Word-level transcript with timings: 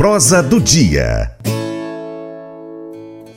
Prosa 0.00 0.42
do 0.42 0.58
Dia. 0.58 1.30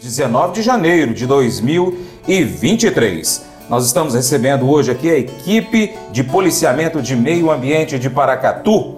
19 0.01 0.53
de 0.53 0.61
janeiro 0.61 1.13
de 1.13 1.27
2023. 1.27 3.43
Nós 3.67 3.85
estamos 3.85 4.13
recebendo 4.13 4.71
hoje 4.71 4.89
aqui 4.89 5.11
a 5.11 5.17
equipe 5.17 5.93
de 6.13 6.23
policiamento 6.23 7.01
de 7.01 7.17
meio 7.17 7.51
ambiente 7.51 7.99
de 7.99 8.09
Paracatu. 8.09 8.95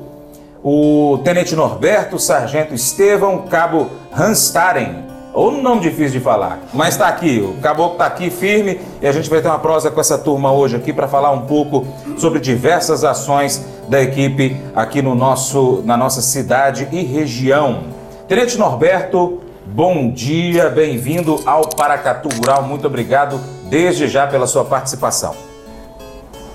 O 0.63 1.19
Tenente 1.23 1.55
Norberto, 1.55 2.19
Sargento 2.19 2.75
Estevão, 2.75 3.47
Cabo 3.47 3.89
Hanstaren. 4.15 5.03
Ou 5.33 5.51
um 5.51 5.59
nome 5.59 5.81
difícil 5.81 6.19
de 6.19 6.21
falar, 6.21 6.59
mas 6.71 6.93
está 6.93 7.07
aqui, 7.07 7.39
o 7.39 7.59
caboclo 7.61 7.93
está 7.93 8.05
aqui 8.05 8.29
firme 8.29 8.79
e 9.01 9.07
a 9.07 9.11
gente 9.11 9.29
vai 9.29 9.41
ter 9.41 9.49
uma 9.49 9.59
prosa 9.59 9.91
com 9.91 9.99
essa 9.99 10.17
turma 10.17 10.53
hoje 10.53 10.77
aqui 10.77 10.93
para 10.93 11.09
falar 11.09 11.31
um 11.31 11.41
pouco 11.41 11.85
sobre 12.15 12.39
diversas 12.39 13.03
ações 13.03 13.61
da 13.87 14.01
equipe 14.01 14.57
aqui 14.75 15.01
no 15.01 15.15
nosso, 15.15 15.81
na 15.85 15.95
nossa 15.95 16.21
cidade 16.21 16.87
e 16.91 17.03
região. 17.03 17.83
Tenente 18.27 18.57
Norberto, 18.57 19.41
bom 19.65 20.11
dia, 20.11 20.69
bem-vindo 20.69 21.39
ao 21.45 21.69
Paracatu 21.69 22.29
Rural, 22.29 22.63
muito 22.63 22.87
obrigado 22.87 23.39
desde 23.69 24.07
já 24.07 24.25
pela 24.25 24.47
sua 24.47 24.65
participação. 24.65 25.35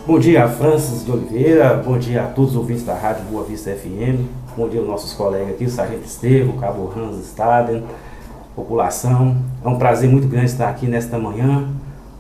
Bom 0.06 0.18
dia, 0.18 0.48
Francis 0.48 1.04
de 1.04 1.12
Oliveira, 1.12 1.80
bom 1.84 1.98
dia 1.98 2.24
a 2.24 2.26
todos 2.26 2.52
os 2.52 2.56
ouvintes 2.56 2.84
da 2.84 2.94
Rádio 2.94 3.22
Boa 3.30 3.44
Vista 3.44 3.70
FM, 3.70 4.26
bom 4.56 4.68
dia 4.68 4.80
aos 4.80 4.88
nossos 4.88 5.12
colegas 5.12 5.50
aqui, 5.50 5.64
o 5.64 5.70
Sargento 5.70 6.06
Estevo, 6.06 6.52
o 6.52 6.58
Cabo 6.58 6.92
Hans 6.96 7.18
Staden, 7.26 7.84
população. 8.56 9.36
É 9.64 9.68
um 9.68 9.78
prazer 9.78 10.10
muito 10.10 10.26
grande 10.26 10.46
estar 10.46 10.68
aqui 10.68 10.86
nesta 10.86 11.18
manhã 11.18 11.68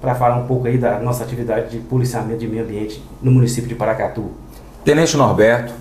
para 0.00 0.14
falar 0.14 0.36
um 0.36 0.46
pouco 0.46 0.66
aí 0.66 0.78
da 0.78 0.98
nossa 0.98 1.24
atividade 1.24 1.70
de 1.70 1.78
policiamento 1.78 2.38
de 2.38 2.46
meio 2.46 2.62
ambiente 2.62 3.02
no 3.22 3.30
município 3.30 3.68
de 3.68 3.74
Paracatu. 3.74 4.30
Tenente 4.84 5.16
Norberto, 5.16 5.72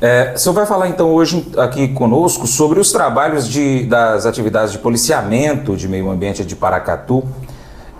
é, 0.00 0.32
o 0.34 0.38
senhor 0.38 0.54
vai 0.54 0.66
falar 0.66 0.88
então 0.88 1.10
hoje 1.10 1.48
aqui 1.56 1.88
conosco 1.88 2.46
sobre 2.46 2.80
os 2.80 2.90
trabalhos 2.90 3.48
de, 3.48 3.84
das 3.84 4.26
atividades 4.26 4.72
de 4.72 4.78
policiamento 4.78 5.76
de 5.76 5.86
meio 5.86 6.10
ambiente 6.10 6.44
de 6.44 6.56
Paracatu. 6.56 7.22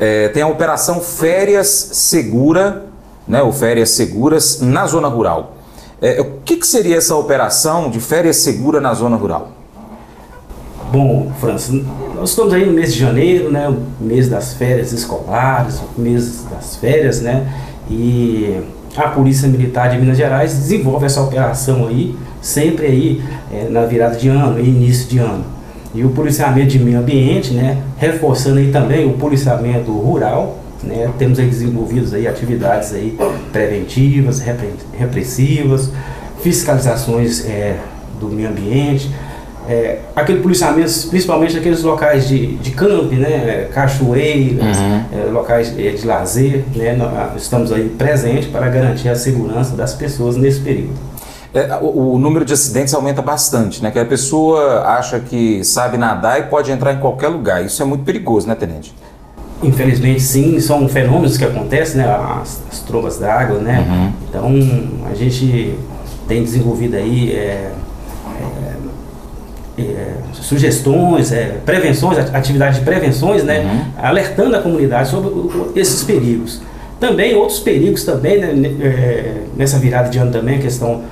É, 0.01 0.29
tem 0.29 0.43
a 0.43 0.49
operação 0.49 1.01
Férias 1.01 1.69
Segura, 1.69 2.87
né, 3.29 3.41
ou 3.41 3.53
Férias 3.53 3.91
Seguras 3.91 4.61
na 4.61 4.85
zona 4.87 5.07
rural. 5.07 5.55
É, 6.01 6.21
o 6.21 6.41
que, 6.45 6.57
que 6.57 6.67
seria 6.67 6.97
essa 6.97 7.15
operação 7.15 7.89
de 7.89 8.01
férias 8.01 8.39
segura 8.39 8.81
na 8.81 8.93
zona 8.93 9.15
rural? 9.15 9.53
Bom, 10.91 11.31
França, 11.41 11.73
nós 12.17 12.31
estamos 12.31 12.53
aí 12.53 12.67
no 12.67 12.73
mês 12.73 12.93
de 12.93 12.99
janeiro, 12.99 13.53
né, 13.53 13.69
o 13.69 14.03
mês 14.03 14.29
das 14.29 14.55
férias 14.55 14.93
escolares, 14.93 15.77
o 15.97 16.01
mês 16.01 16.43
das 16.51 16.75
férias, 16.75 17.21
né, 17.21 17.47
e 17.89 18.61
a 18.97 19.09
Polícia 19.09 19.49
Militar 19.49 19.91
de 19.91 19.99
Minas 19.99 20.17
Gerais 20.17 20.55
desenvolve 20.55 21.07
essa 21.07 21.23
operação 21.23 21.87
aí, 21.87 22.15
sempre 22.41 22.87
aí 22.87 23.23
é, 23.53 23.69
na 23.69 23.85
virada 23.85 24.17
de 24.17 24.29
ano 24.29 24.61
e 24.61 24.69
início 24.69 25.09
de 25.09 25.19
ano. 25.19 25.45
E 25.95 26.05
o 26.05 26.11
policiamento 26.11 26.69
de 26.69 26.79
meio 26.79 26.99
ambiente, 26.99 27.53
né, 27.53 27.79
reforçando 27.99 28.59
aí 28.59 28.71
também 28.71 29.07
o 29.07 29.15
policiamento 29.15 29.93
rural, 29.93 30.59
né, 30.83 31.11
temos 31.19 31.39
aí 31.39 31.47
desenvolvidos 31.47 32.13
aí 32.13 32.27
atividades 32.27 32.93
aí 32.93 33.17
preventivas, 33.53 34.43
repressivas, 34.99 35.91
fiscalizações 36.43 37.47
é, 37.47 37.77
do 38.21 38.29
meio 38.29 38.49
ambiente, 38.49 39.11
é, 39.73 39.99
aquele 40.15 40.41
policiamento, 40.41 40.91
principalmente 41.09 41.55
naqueles 41.55 41.83
locais 41.83 42.29
de, 42.29 42.57
de 42.57 42.71
camp, 42.73 43.11
né, 43.13 43.69
cachoeiras, 43.73 44.77
uhum. 44.77 45.05
é, 45.13 45.31
locais 45.31 45.73
é, 45.79 45.91
de 45.91 46.07
lazer, 46.07 46.65
né, 46.77 46.95
nós 46.95 47.43
estamos 47.43 47.73
aí 47.73 47.89
presentes 47.89 48.49
para 48.49 48.69
garantir 48.69 49.09
a 49.09 49.15
segurança 49.15 49.75
das 49.75 49.95
pessoas 49.95 50.37
nesse 50.37 50.61
período. 50.61 50.93
É, 51.55 51.79
o, 51.81 52.15
o, 52.15 52.19
número 52.19 52.45
de 52.45 52.53
acidentes 52.53 52.93
aumenta 52.95 53.21
bastante, 53.21 53.83
né? 53.83 53.91
Que 53.91 53.99
a 53.99 54.07
pessoa 54.07 54.85
acha 54.87 55.21
que 55.21 55.63
sabe 55.63 55.99
nadar 55.99 56.41
e 56.41 56.45
pode 56.45 56.73
entrar 56.73 56.95
em 56.95 56.99
qualquer 56.99 57.29
lugar. 57.29 57.63
Isso 57.63 57.83
é 57.83 57.85
muito 57.85 58.05
perigoso, 58.05 58.49
né, 58.49 58.55
Tenente? 58.55 58.95
Infelizmente, 59.63 60.21
sim, 60.21 60.59
são 60.61 60.89
fenômenos 60.89 61.37
que 61.37 61.45
acontecem, 61.45 61.99
né? 61.99 62.07
As, 62.07 62.63
as 62.73 62.81
trombas 62.81 63.19
d'água, 63.19 63.59
né? 63.59 63.87
Uhum. 63.87 64.13
Então, 64.31 65.11
a 65.11 65.15
gente 65.15 65.77
tem 66.27 66.43
desenvolvido 66.43 66.97
aí 66.97 67.33
é, 67.33 67.37
é, 67.37 67.73
sugestões, 70.33 71.33
é, 71.33 71.59
prevenções, 71.65 72.19
atividades 72.19 72.79
de 72.79 72.85
prevenções, 72.85 73.45
né, 73.45 73.61
uhum. 73.61 73.85
alertando 74.03 74.57
a 74.57 74.61
comunidade 74.61 75.09
sobre 75.09 75.31
esses 75.79 76.03
perigos. 76.03 76.61
Também 76.99 77.35
outros 77.35 77.59
perigos 77.59 78.05
também 78.05 78.39
né, 78.39 78.71
é, 78.81 79.43
nessa 79.57 79.79
virada 79.79 80.09
de 80.09 80.19
ano 80.19 80.31
também, 80.31 80.59
a 80.59 80.63
questão 80.63 81.03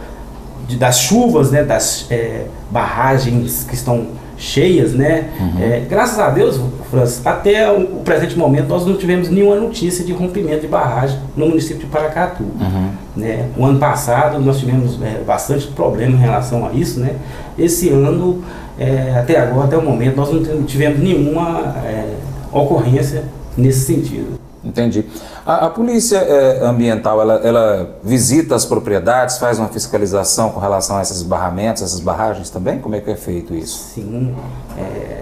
de, 0.69 0.77
das 0.77 1.01
chuvas, 1.01 1.51
né, 1.51 1.65
das 1.65 2.07
é, 2.11 2.47
barragens 2.71 3.65
que 3.69 3.75
estão 3.75 4.07
cheias, 4.41 4.95
né? 4.95 5.29
Uhum. 5.39 5.63
É, 5.63 5.83
graças 5.89 6.19
a 6.19 6.31
Deus, 6.31 6.59
França, 6.91 7.29
até 7.29 7.71
o 7.71 8.01
presente 8.03 8.37
momento 8.39 8.69
nós 8.69 8.87
não 8.87 8.97
tivemos 8.97 9.29
nenhuma 9.29 9.55
notícia 9.57 10.03
de 10.03 10.13
rompimento 10.13 10.63
de 10.63 10.67
barragem 10.67 11.19
no 11.37 11.47
município 11.47 11.81
de 11.81 11.87
Paracatu. 11.87 12.43
Uhum. 12.43 12.89
Né? 13.15 13.49
O 13.57 13.67
ano 13.67 13.79
passado 13.79 14.41
nós 14.41 14.59
tivemos 14.59 14.99
é, 15.03 15.23
bastante 15.27 15.67
problema 15.67 16.17
em 16.17 16.21
relação 16.21 16.67
a 16.67 16.73
isso, 16.73 16.99
né? 16.99 17.17
Esse 17.63 17.91
ano, 17.91 18.43
é, 18.79 19.15
até 19.19 19.39
agora, 19.39 19.67
até 19.67 19.77
o 19.77 19.83
momento, 19.83 20.17
nós 20.17 20.33
não 20.33 20.63
tivemos 20.65 20.99
nenhuma 21.01 21.75
é, 21.85 22.15
ocorrência 22.53 23.25
nesse 23.57 23.81
sentido. 23.81 24.41
Entendi. 24.63 25.07
A, 25.45 25.67
a 25.67 25.71
polícia 25.71 26.19
é, 26.19 26.65
ambiental, 26.65 27.21
ela, 27.21 27.35
ela, 27.37 27.99
visita 28.05 28.55
as 28.55 28.67
propriedades, 28.67 29.39
faz 29.39 29.59
uma 29.59 29.69
fiscalização 29.69 30.51
com 30.51 30.61
relação 30.61 30.97
a 30.99 31.03
esses 31.03 31.23
barramentos, 31.23 31.83
essas 31.83 32.01
barragens 32.01 32.51
também? 32.51 32.79
Como 32.79 32.95
é 32.95 33.01
que 33.01 33.11
é 33.11 33.17
feito 33.17 33.55
isso? 33.55 33.93
Sim, 33.95 34.35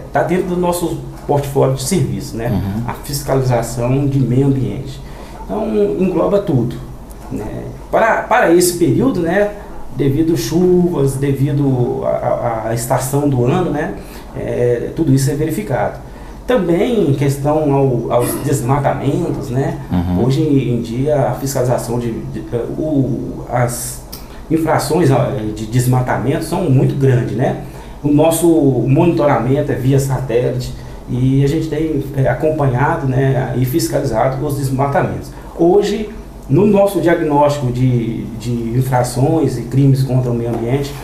está 0.07 0.21
é, 0.21 0.25
dentro 0.25 0.49
do 0.49 0.57
nosso 0.57 0.99
portfólio 1.27 1.77
de 1.77 1.85
serviço, 1.85 2.37
né? 2.37 2.51
Uhum. 2.51 2.83
A 2.89 2.95
fiscalização 2.95 4.07
de 4.07 4.19
meio 4.19 4.49
ambiente. 4.49 5.01
Então, 5.45 5.67
engloba 5.99 6.41
tudo. 6.41 6.77
Né? 7.31 7.65
Para, 7.91 8.23
para 8.23 8.53
esse 8.53 8.77
período, 8.77 9.21
né? 9.21 9.53
Devido 9.99 10.37
chuvas, 10.37 11.15
devido 11.17 12.03
à 12.05 12.73
estação 12.73 13.29
do 13.29 13.45
ano, 13.45 13.71
né? 13.71 13.97
É, 14.37 14.91
tudo 14.95 15.13
isso 15.13 15.29
é 15.31 15.35
verificado. 15.35 15.99
Também 16.47 17.11
em 17.11 17.15
questão 17.15 17.75
ao, 17.75 18.13
aos 18.13 18.33
desmatamentos, 18.45 19.51
né? 19.51 19.79
Uhum. 19.91 20.25
Hoje 20.25 20.41
em 20.41 20.81
dia 20.81 21.31
a 21.31 21.35
fiscalização 21.35 21.99
de, 21.99 22.13
de, 22.13 22.41
de 22.41 22.57
o, 22.79 23.45
as 23.51 24.05
infrações 24.49 25.11
de 25.55 25.67
desmatamento 25.67 26.45
são 26.45 26.71
muito 26.71 26.95
grandes, 26.95 27.37
né? 27.37 27.65
O 28.03 28.09
nosso 28.09 28.47
monitoramento 28.87 29.73
é 29.73 29.75
via 29.75 29.99
satélite 29.99 30.73
e 31.11 31.43
a 31.43 31.49
gente 31.49 31.69
tem 31.69 32.05
é, 32.17 32.29
acompanhado 32.29 33.09
né, 33.09 33.55
e 33.57 33.65
fiscalizado 33.65 34.45
os 34.45 34.57
desmatamentos. 34.57 35.31
Hoje, 35.59 36.09
no 36.49 36.67
nosso 36.67 37.01
diagnóstico 37.01 37.71
de, 37.71 38.25
de 38.39 38.79
infrações 38.79 39.59
e 39.59 39.63
crimes 39.63 40.03
contra 40.03 40.31
o 40.31 40.35
meio 40.35 40.51
ambiente, 40.51 40.95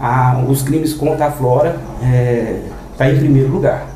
a, 0.00 0.42
os 0.48 0.62
crimes 0.62 0.92
contra 0.92 1.26
a 1.26 1.30
flora 1.30 1.76
está 1.96 2.06
é, 2.06 2.62
tá 2.96 3.10
em 3.10 3.16
primeiro 3.16 3.48
lugar. 3.48 3.86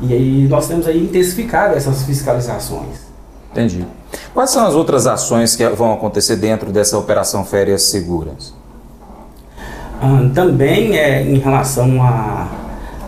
E 0.00 0.12
aí 0.12 0.48
nós 0.48 0.68
temos 0.68 0.86
aí 0.86 1.02
intensificado 1.02 1.74
essas 1.74 2.02
fiscalizações. 2.04 3.10
Entendi. 3.50 3.84
Quais 4.32 4.50
são 4.50 4.66
as 4.66 4.74
outras 4.74 5.06
ações 5.06 5.56
que 5.56 5.68
vão 5.70 5.92
acontecer 5.92 6.36
dentro 6.36 6.70
dessa 6.70 6.96
operação 6.96 7.44
Férias 7.44 7.82
Seguras? 7.82 8.54
Ah, 10.00 10.30
também 10.34 10.96
é 10.96 11.22
em 11.22 11.38
relação 11.38 12.02
a, 12.02 12.48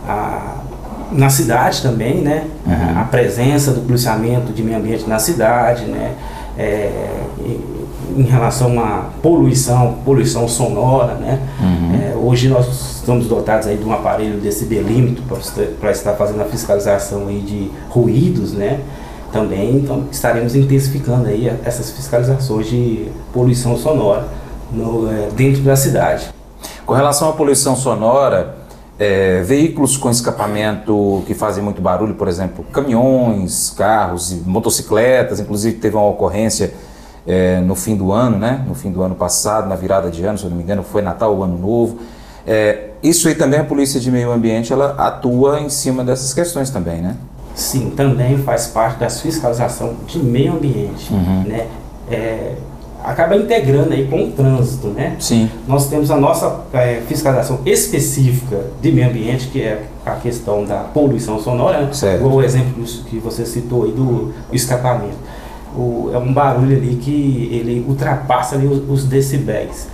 a 0.07 0.53
na 1.13 1.29
cidade 1.29 1.83
também, 1.83 2.23
né? 2.23 2.47
Uhum. 2.67 3.01
A 3.01 3.05
presença 3.05 3.71
do 3.71 3.83
policiamento 3.83 4.53
de 4.53 4.63
meio 4.63 4.79
ambiente 4.79 5.07
na 5.07 5.19
cidade, 5.19 5.85
né? 5.85 6.15
É, 6.59 7.23
em 8.17 8.23
relação 8.23 8.79
à 8.79 9.11
poluição, 9.23 9.99
poluição 10.05 10.47
sonora, 10.47 11.15
né? 11.15 11.41
Uhum. 11.61 11.95
É, 11.95 12.15
hoje 12.17 12.49
nós 12.49 12.97
estamos 12.97 13.27
dotados 13.27 13.67
aí 13.67 13.77
de 13.77 13.85
um 13.85 13.93
aparelho 13.93 14.39
decibelímetro 14.39 15.23
para 15.81 15.91
estar 15.91 16.13
fazendo 16.13 16.43
a 16.43 16.45
fiscalização 16.45 17.29
aí 17.29 17.41
de 17.41 17.71
ruídos, 17.89 18.53
né? 18.53 18.81
Também 19.33 19.77
então, 19.77 20.05
estaremos 20.13 20.55
intensificando 20.55 21.27
aí 21.27 21.51
essas 21.65 21.91
fiscalizações 21.91 22.69
de 22.69 23.09
poluição 23.33 23.79
sonora 23.79 24.29
no, 24.71 25.11
é, 25.11 25.29
dentro 25.35 25.63
da 25.63 25.75
cidade. 25.75 26.29
Com 26.85 26.93
relação 26.93 27.31
à 27.31 27.33
poluição 27.33 27.75
sonora, 27.75 28.57
é, 28.99 29.43
veículos 29.43 29.97
com 29.97 30.11
escapamento 30.11 31.23
que 31.27 31.35
fazem 31.35 31.63
muito 31.63 31.81
barulho, 31.81 32.15
por 32.15 32.29
exemplo, 32.29 32.65
caminhões, 32.73 33.71
carros, 33.71 34.33
motocicletas, 34.47 35.41
inclusive 35.41 35.79
teve 35.79 35.97
uma 35.97 36.09
ocorrência 36.09 36.73
é, 37.27 37.61
no 37.61 37.75
fim 37.75 37.97
do 37.97 38.13
ano, 38.13 38.39
né? 38.39 38.65
No 38.67 38.75
fim 38.75 38.91
do 38.91 39.03
ano 39.03 39.15
passado, 39.15 39.69
na 39.69 39.77
virada 39.77 40.11
de 40.11 40.25
ano, 40.25 40.39
se 40.39 40.45
eu 40.45 40.51
não 40.51 40.57
me 40.57 40.63
engano, 40.63 40.83
foi 40.83 41.03
Natal 41.03 41.35
ou 41.35 41.43
Ano 41.43 41.59
Novo. 41.59 41.99
É, 42.47 42.91
isso 43.03 43.29
aí 43.29 43.35
também 43.35 43.61
a 43.61 43.65
Polícia 43.65 44.01
de 44.01 44.11
Meio 44.11 44.33
Ambiente 44.33 44.73
ela 44.73 44.95
atua 44.99 45.61
em 45.61 45.69
cima 45.69 46.05
dessas 46.05 46.35
questões 46.35 46.71
também, 46.71 47.01
né? 47.01 47.17
Sim, 47.55 47.91
também 47.91 48.39
faz 48.39 48.67
parte 48.69 48.99
da 48.99 49.11
fiscalização 49.11 49.95
de 50.07 50.19
meio 50.19 50.55
ambiente, 50.55 51.13
uhum. 51.13 51.45
né? 51.47 51.67
É, 52.11 52.55
acaba 53.05 53.37
integrando 53.37 53.93
aí 53.93 54.07
com 54.07 54.25
o 54.25 54.31
trânsito, 54.31 54.89
né? 54.89 55.17
Sim. 55.19 55.51
Nós 55.67 55.89
temos 55.89 56.11
a 56.11 56.17
nossa 56.17 56.61
é, 56.73 57.03
fiscalização 57.07 57.61
específica 57.67 58.67
de 58.81 58.93
meio 58.93 59.09
ambiente, 59.09 59.49
que 59.49 59.61
é 59.61 59.85
a 60.05 60.13
questão 60.13 60.65
da 60.65 60.79
poluição 60.79 61.39
sonora, 61.39 61.83
né? 61.83 61.93
Certo. 61.93 62.27
o 62.27 62.43
exemplo 62.43 62.85
que 63.09 63.19
você 63.19 63.45
citou 63.45 63.85
aí 63.85 63.93
do 63.93 64.33
escapamento. 64.53 65.17
O, 65.77 66.11
é 66.13 66.19
um 66.19 66.33
barulho 66.33 66.77
ali 66.77 66.97
que 66.97 67.49
ele 67.53 67.85
ultrapassa 67.89 68.57
ali 68.57 68.67
os, 68.67 68.89
os 68.89 69.05
decibéis. 69.05 69.89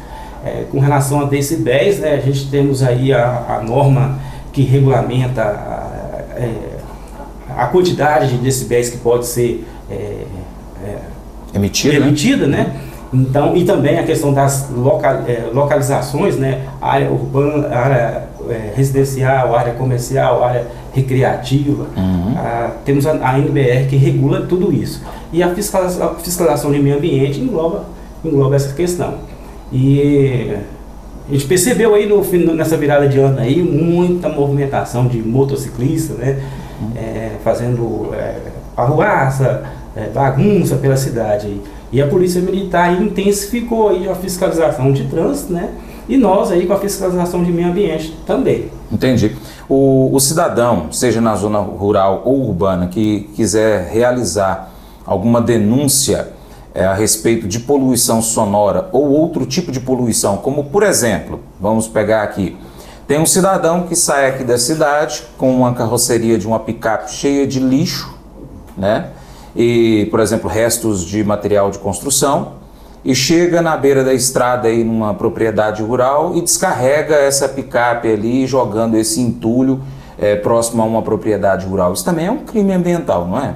É, 0.45 0.65
com 0.71 0.79
relação 0.79 1.21
a 1.21 1.25
decibéis, 1.25 1.99
né, 1.99 2.15
a 2.15 2.21
gente 2.21 2.49
temos 2.49 2.83
aí 2.83 3.13
a, 3.13 3.59
a 3.59 3.63
norma 3.63 4.19
que 4.53 4.63
regulamenta 4.63 5.43
a, 5.43 6.37
é, 6.37 6.79
a 7.57 7.67
quantidade 7.67 8.29
de 8.29 8.39
decibéis 8.39 8.89
que 8.89 8.99
pode 8.99 9.27
ser 9.27 9.67
é, 9.91 10.25
é, 10.85 10.99
Emitida, 11.55 11.97
emitida, 11.97 12.47
né? 12.47 12.77
Então, 13.13 13.57
e 13.57 13.65
também 13.65 13.99
a 13.99 14.03
questão 14.03 14.33
das 14.33 14.69
é, 15.27 15.49
localizações, 15.53 16.37
né? 16.37 16.67
Área 16.81 17.11
urbana, 17.11 17.69
área 17.75 18.25
é, 18.51 18.73
residencial, 18.75 19.55
área 19.55 19.73
comercial, 19.75 20.45
área 20.45 20.67
recreativa. 20.93 21.87
Uhum. 21.97 22.35
Ah, 22.37 22.73
temos 22.85 23.07
a, 23.07 23.13
a 23.13 23.39
NBR 23.39 23.87
que 23.89 23.97
regula 23.97 24.43
tudo 24.43 24.73
isso. 24.73 25.03
E 25.33 25.43
a 25.43 25.55
fiscalização, 25.55 26.11
a 26.11 26.15
fiscalização 26.17 26.73
de 26.73 26.79
meio 26.81 26.97
ambiente 26.97 27.41
engloba, 27.41 27.85
engloba 28.25 28.57
essa 28.57 28.75
questão. 28.75 29.15
E 29.73 30.55
a 31.29 31.33
gente 31.33 31.47
percebeu 31.47 31.95
aí 31.95 32.07
no, 32.07 32.23
nessa 32.55 32.77
virada 32.77 33.09
de 33.09 33.19
ano 33.19 33.39
aí 33.39 33.63
muita 33.63 34.29
movimentação 34.29 35.07
de 35.07 35.19
motociclistas, 35.19 36.17
né? 36.17 36.39
É, 36.95 37.31
fazendo 37.43 38.11
é, 38.15 38.37
arruaça, 38.77 39.65
é, 39.97 40.09
bagunça 40.09 40.77
pela 40.77 40.97
cidade. 40.97 41.47
aí. 41.47 41.61
E 41.91 42.03
a 42.03 42.07
Polícia 42.07 42.41
Militar 42.41 43.01
intensificou 43.01 43.89
aí 43.89 44.09
a 44.09 44.15
fiscalização 44.15 44.93
de 44.93 45.05
trânsito, 45.05 45.53
né? 45.53 45.71
E 46.09 46.17
nós 46.17 46.51
aí 46.51 46.67
com 46.67 46.73
a 46.73 46.79
fiscalização 46.79 47.45
de 47.45 47.53
meio 47.53 47.69
ambiente 47.69 48.17
também. 48.27 48.71
Entendi. 48.91 49.37
O, 49.69 50.11
o 50.13 50.21
cidadão, 50.21 50.91
seja 50.91 51.21
na 51.21 51.35
zona 51.37 51.59
rural 51.59 52.23
ou 52.25 52.47
urbana, 52.47 52.87
que 52.89 53.29
quiser 53.35 53.91
realizar 53.91 54.73
alguma 55.05 55.41
denúncia 55.41 56.33
eh, 56.75 56.85
a 56.85 56.95
respeito 56.95 57.47
de 57.47 57.61
poluição 57.61 58.23
sonora 58.23 58.89
ou 58.93 59.11
outro 59.11 59.45
tipo 59.45 59.73
de 59.73 59.81
poluição, 59.81 60.39
como 60.39 60.65
por 60.65 60.83
exemplo, 60.83 61.41
vamos 61.61 61.89
pegar 61.89 62.23
aqui, 62.23 62.57
tem 63.07 63.19
um 63.19 63.27
cidadão 63.27 63.87
que 63.87 63.97
sai 63.97 64.29
aqui 64.29 64.45
da 64.45 64.59
cidade 64.59 65.23
com 65.39 65.51
uma 65.51 65.73
carroceria 65.73 66.39
de 66.39 66.47
uma 66.47 66.61
picape 66.61 67.11
cheia 67.11 67.47
de 67.47 67.59
lixo, 67.59 68.15
né? 68.77 69.09
E, 69.57 70.07
por 70.11 70.21
exemplo, 70.21 70.49
restos 70.49 71.05
de 71.05 71.25
material 71.25 71.71
de 71.71 71.79
construção, 71.79 72.53
e 73.05 73.15
chega 73.15 73.63
na 73.63 73.77
beira 73.77 74.03
da 74.05 74.13
estrada 74.13 74.69
aí 74.69 74.83
numa 74.85 75.15
propriedade 75.15 75.83
rural 75.83 76.35
e 76.35 76.41
descarrega 76.41 77.15
essa 77.15 77.49
picape 77.49 78.09
ali, 78.09 78.47
jogando 78.47 78.97
esse 78.97 79.21
entulho 79.21 79.81
eh, 80.19 80.37
próximo 80.37 80.83
a 80.83 80.85
uma 80.85 81.01
propriedade 81.01 81.65
rural. 81.65 81.93
Isso 81.93 82.05
também 82.05 82.27
é 82.27 82.31
um 82.31 82.39
crime 82.39 82.73
ambiental, 82.73 83.27
não 83.27 83.39
é? 83.39 83.55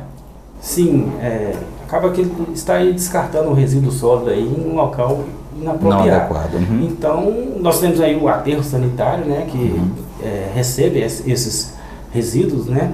Sim, 0.60 1.10
é, 1.20 1.54
acaba 1.86 2.10
que 2.10 2.20
ele 2.20 2.32
está 2.54 2.74
aí 2.74 2.92
descartando 2.92 3.50
o 3.50 3.52
resíduo 3.52 3.90
sólido 3.90 4.30
aí 4.30 4.40
em 4.42 4.70
um 4.70 4.76
local 4.76 5.24
inapropriado. 5.60 6.06
Não 6.06 6.14
adequado, 6.16 6.54
uhum. 6.54 6.80
Então, 6.88 7.34
nós 7.58 7.80
temos 7.80 8.00
aí 8.00 8.16
o 8.16 8.28
aterro 8.28 8.62
sanitário, 8.62 9.24
né, 9.26 9.46
que 9.50 9.58
Uhum. 9.58 9.90
é, 10.22 10.50
recebe 10.54 11.00
es- 11.00 11.26
esses 11.26 11.74
resíduos, 12.12 12.66
né? 12.66 12.92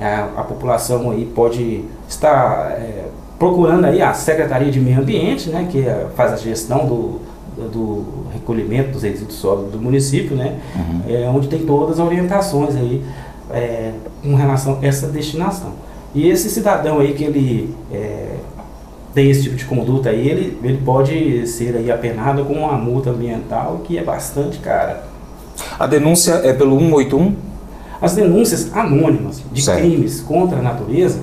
A, 0.00 0.40
a 0.40 0.44
população 0.44 1.10
aí 1.10 1.24
pode 1.34 1.84
estar 2.08 2.70
é, 2.72 3.04
procurando 3.38 3.84
aí 3.86 4.00
a 4.02 4.12
Secretaria 4.14 4.70
de 4.70 4.80
Meio 4.80 4.98
Ambiente, 5.00 5.50
né, 5.50 5.66
que 5.70 5.80
é- 5.86 6.06
faz 6.16 6.32
a 6.32 6.36
gestão 6.36 6.86
do, 6.86 7.20
do- 7.56 7.68
do 7.70 8.06
recolhimento 8.32 8.92
dos 8.92 9.02
resíduos 9.02 9.34
sólidos 9.36 9.72
do 9.72 9.78
município, 9.78 10.36
né, 10.36 10.58
Uhum. 10.74 11.00
é, 11.08 11.28
onde 11.28 11.48
tem 11.48 11.60
todas 11.60 11.98
as 12.00 12.06
orientações 12.06 12.74
aí 12.76 13.02
é, 13.52 13.90
com 14.22 14.34
relação 14.34 14.78
a 14.80 14.86
essa 14.86 15.06
destinação. 15.08 15.72
E 16.14 16.28
esse 16.28 16.48
cidadão 16.48 16.98
aí 17.00 17.12
que 17.14 17.24
ele 17.24 17.74
é, 17.92 18.36
tem 19.14 19.28
esse 19.30 19.42
tipo 19.42 19.56
de 19.56 19.64
conduta 19.64 20.08
aí, 20.10 20.28
ele, 20.28 20.58
ele 20.62 20.78
pode 20.84 21.46
ser 21.46 21.76
aí 21.76 21.90
apenado 21.90 22.44
com 22.44 22.52
uma 22.54 22.72
multa 22.78 23.10
ambiental 23.10 23.80
que 23.84 23.98
é 23.98 24.02
bastante 24.04 24.58
cara. 24.58 25.04
A 25.78 25.86
denúncia 25.86 26.34
é 26.44 26.52
pelo 26.52 26.78
181? 26.78 27.34
As 28.00 28.14
denúncias 28.14 28.74
anônimas 28.74 29.42
de 29.52 29.62
Certo. 29.62 29.78
crimes 29.80 30.20
contra 30.20 30.58
a 30.58 30.62
natureza 30.62 31.18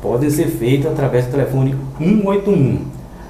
podem 0.00 0.30
ser 0.30 0.46
feitas 0.48 0.90
através 0.92 1.26
do 1.26 1.30
telefone 1.32 1.74
181. 1.98 2.78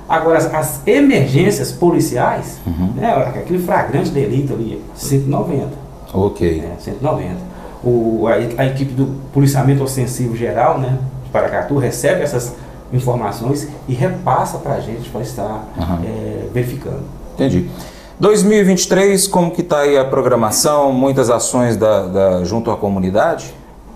Agora, 0.08 0.38
as, 0.38 0.52
as 0.54 0.80
emergências 0.86 1.72
policiais, 1.72 2.58
Uhum. 2.66 2.92
né, 2.96 3.12
aquele 3.12 3.58
flagrante 3.58 4.10
delito 4.10 4.52
ali, 4.52 4.80
190. 4.94 5.68
Ok. 6.14 6.60
É, 6.64 6.80
190. 6.80 7.36
O, 7.84 8.26
a, 8.28 8.34
a 8.62 8.66
equipe 8.66 8.92
do 8.92 9.06
policiamento 9.32 9.82
ostensivo 9.82 10.36
geral, 10.36 10.78
né, 10.78 10.98
de 11.24 11.30
Paracatu, 11.30 11.78
recebe 11.78 12.22
essas 12.22 12.54
informações 12.92 13.68
e 13.88 13.94
repassa 13.94 14.58
para 14.58 14.74
a 14.74 14.80
gente 14.80 15.08
para 15.08 15.22
estar 15.22 15.66
Aham. 15.78 16.00
é, 16.04 16.46
verificando. 16.52 17.02
Entendi. 17.34 17.68
2023, 18.20 19.26
como 19.26 19.50
que 19.50 19.62
está 19.62 19.80
aí 19.80 19.96
a 19.96 20.04
programação? 20.04 20.92
Muitas 20.92 21.28
ações 21.30 21.76
da, 21.76 22.06
da- 22.06 22.44
junto 22.44 22.70
à 22.70 22.76
comunidade? 22.76 23.52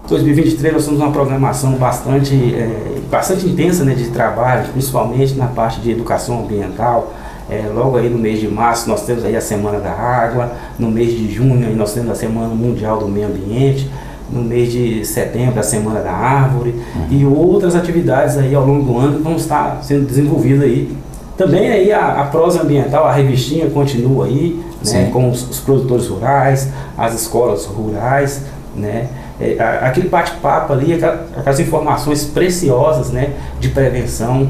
2023 0.08 0.72
nós 0.74 0.84
temos 0.84 1.00
uma 1.00 1.10
programação 1.10 1.72
bastante, 1.72 2.34
é, 2.54 2.98
bastante 3.10 3.46
intensa 3.46 3.84
né, 3.84 3.94
de 3.94 4.08
trabalho, 4.10 4.68
principalmente 4.72 5.34
na 5.34 5.46
parte 5.46 5.80
de 5.80 5.90
educação 5.90 6.40
ambiental. 6.44 7.12
É, 7.50 7.64
logo 7.72 7.96
aí 7.96 8.08
no 8.08 8.18
mês 8.18 8.40
de 8.40 8.48
março 8.48 8.88
nós 8.88 9.02
temos 9.04 9.24
aí 9.24 9.36
a 9.36 9.40
Semana 9.40 9.78
da 9.78 9.92
Água, 9.92 10.52
no 10.78 10.90
mês 10.90 11.10
de 11.12 11.30
junho 11.32 11.74
nós 11.76 11.92
temos 11.92 12.10
a 12.10 12.14
Semana 12.14 12.48
Mundial 12.48 12.98
do 12.98 13.08
Meio 13.08 13.26
Ambiente, 13.28 13.88
no 14.30 14.42
mês 14.42 14.72
de 14.72 15.04
setembro 15.04 15.58
a 15.60 15.62
Semana 15.62 16.00
da 16.00 16.10
Árvore 16.12 16.74
e 17.10 17.24
outras 17.24 17.76
atividades 17.76 18.36
aí 18.36 18.52
ao 18.54 18.66
longo 18.66 18.84
do 18.92 18.98
ano 18.98 19.16
que 19.18 19.22
vão 19.22 19.36
estar 19.36 19.78
sendo 19.82 20.06
desenvolvidas 20.06 20.62
aí. 20.62 20.90
Também 21.36 21.70
aí 21.70 21.92
a, 21.92 22.22
a 22.22 22.24
prosa 22.26 22.62
ambiental, 22.62 23.04
a 23.06 23.12
revistinha 23.12 23.68
continua 23.70 24.24
aí, 24.26 24.64
né, 24.84 25.10
com 25.12 25.30
os, 25.30 25.48
os 25.50 25.60
produtores 25.60 26.06
rurais, 26.08 26.68
as 26.96 27.14
escolas 27.14 27.64
rurais, 27.66 28.42
né? 28.74 29.08
É, 29.38 29.58
a- 29.60 29.88
aquele 29.88 30.08
bate-papo 30.08 30.72
ali, 30.72 30.94
aquela- 30.94 31.26
aquelas 31.36 31.60
informações 31.60 32.24
preciosas, 32.24 33.10
né, 33.10 33.34
de 33.60 33.68
prevenção 33.68 34.48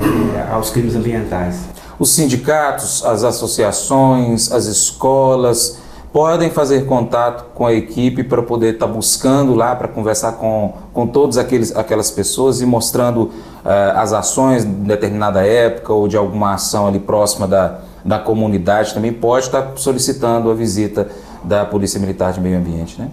é, 0.00 0.52
aos 0.52 0.70
crimes 0.70 0.96
ambientais. 0.96 1.56
Os 1.98 2.10
sindicatos, 2.14 3.04
as 3.04 3.22
associações, 3.24 4.50
as 4.50 4.64
escolas 4.64 5.78
podem 6.12 6.50
fazer 6.50 6.86
contato 6.86 7.44
com 7.54 7.66
a 7.66 7.72
equipe 7.72 8.22
para 8.24 8.42
poder 8.42 8.74
estar 8.74 8.86
buscando 8.86 9.54
lá 9.54 9.74
para 9.76 9.88
conversar 9.88 10.32
com, 10.32 10.72
com 10.92 11.06
todas 11.06 11.38
aqueles, 11.38 11.74
aquelas 11.76 12.10
pessoas 12.10 12.60
e 12.60 12.66
mostrando 12.66 13.30
as 13.64 14.12
ações 14.12 14.64
em 14.64 14.84
determinada 14.84 15.46
época 15.46 15.92
ou 15.92 16.08
de 16.08 16.16
alguma 16.16 16.54
ação 16.54 16.88
ali 16.88 16.98
próxima 16.98 17.46
da, 17.46 17.78
da 18.04 18.18
comunidade 18.18 18.92
também 18.92 19.12
pode 19.12 19.46
estar 19.46 19.72
solicitando 19.76 20.50
a 20.50 20.54
visita 20.54 21.08
da 21.44 21.64
Polícia 21.64 22.00
Militar 22.00 22.32
de 22.32 22.40
Meio 22.40 22.58
Ambiente, 22.58 23.00
né? 23.00 23.08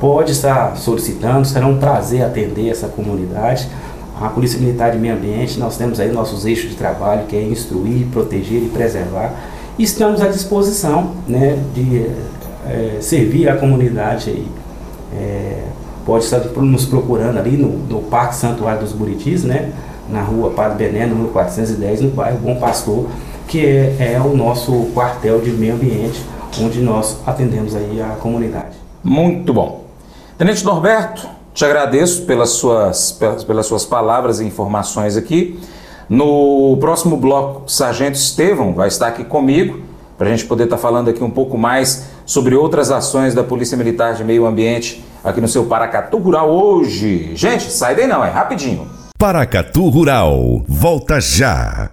Pode 0.00 0.32
estar 0.32 0.76
solicitando, 0.76 1.46
será 1.46 1.66
um 1.66 1.78
prazer 1.78 2.22
atender 2.22 2.68
essa 2.68 2.88
comunidade. 2.88 3.68
A 4.20 4.28
Polícia 4.28 4.58
Militar 4.58 4.92
de 4.92 4.98
Meio 4.98 5.14
Ambiente, 5.14 5.58
nós 5.58 5.76
temos 5.76 5.98
aí 5.98 6.10
nossos 6.12 6.44
eixos 6.44 6.70
de 6.70 6.76
trabalho, 6.76 7.26
que 7.26 7.36
é 7.36 7.42
instruir, 7.42 8.06
proteger 8.12 8.62
e 8.62 8.68
preservar. 8.68 9.32
E 9.78 9.82
estamos 9.82 10.20
à 10.20 10.28
disposição 10.28 11.12
né, 11.26 11.58
de 11.74 12.06
eh, 12.66 12.98
servir 13.00 13.48
a 13.48 13.56
comunidade 13.56 14.30
aí. 14.30 14.48
Eh, 15.16 15.64
pode 16.04 16.24
estar 16.24 16.40
nos 16.40 16.86
procurando 16.86 17.38
ali 17.38 17.56
no, 17.56 17.68
no 17.68 18.02
Parque 18.02 18.36
Santuário 18.36 18.80
dos 18.80 18.92
Buritis, 18.92 19.44
né, 19.44 19.72
na 20.08 20.22
rua 20.22 20.50
Padre 20.50 20.84
Bené, 20.84 21.06
número 21.06 21.28
410, 21.30 22.02
no 22.02 22.10
bairro 22.10 22.38
Bom 22.38 22.56
Pastor, 22.56 23.06
que 23.48 23.64
é, 23.64 24.14
é 24.14 24.20
o 24.20 24.36
nosso 24.36 24.72
quartel 24.94 25.40
de 25.40 25.50
meio 25.50 25.74
ambiente, 25.74 26.20
onde 26.60 26.80
nós 26.80 27.18
atendemos 27.26 27.74
aí 27.74 28.00
a 28.00 28.16
comunidade. 28.16 28.76
Muito 29.02 29.52
bom. 29.52 29.84
Tenente 30.38 30.64
Norberto, 30.64 31.28
te 31.52 31.64
agradeço 31.64 32.22
pelas 32.22 32.50
suas, 32.50 33.12
pelas, 33.46 33.66
suas 33.66 33.84
palavras 33.84 34.40
e 34.40 34.44
informações 34.44 35.16
aqui. 35.16 35.58
No 36.08 36.76
próximo 36.80 37.16
bloco, 37.16 37.70
Sargento 37.70 38.18
Estevão 38.18 38.74
vai 38.74 38.88
estar 38.88 39.08
aqui 39.08 39.24
comigo 39.24 39.80
para 40.18 40.26
a 40.26 40.30
gente 40.30 40.44
poder 40.46 40.64
estar 40.64 40.76
falando 40.78 41.08
aqui 41.08 41.22
um 41.22 41.30
pouco 41.30 41.56
mais 41.56 42.06
sobre 42.24 42.54
outras 42.54 42.90
ações 42.90 43.34
da 43.34 43.42
Polícia 43.42 43.76
Militar 43.76 44.14
de 44.14 44.24
Meio 44.24 44.46
Ambiente 44.46 45.04
aqui 45.22 45.40
no 45.40 45.48
seu 45.48 45.64
Paracatu 45.66 46.18
Rural 46.18 46.50
hoje. 46.50 47.32
Gente, 47.34 47.70
sai 47.70 47.94
daí 47.94 48.06
não, 48.06 48.24
é 48.24 48.30
rapidinho. 48.30 48.88
Paracatu 49.18 49.88
Rural, 49.88 50.64
volta 50.68 51.20
já. 51.20 51.90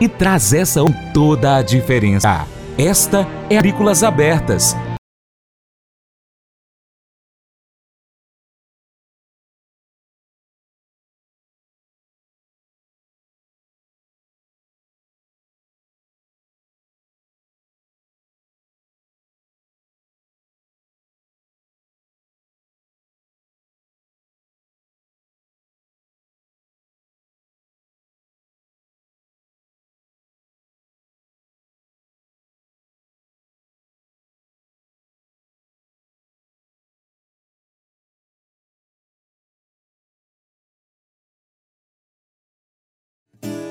e 0.00 0.08
traz 0.08 0.52
essa 0.52 0.80
toda 1.14 1.56
a 1.56 1.62
diferença. 1.62 2.46
Esta 2.78 3.26
é 3.48 3.56
Agrícolas 3.56 4.02
Abertas, 4.02 4.76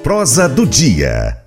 Prosa 0.06 0.48
do 0.48 0.66
dia. 0.68 1.38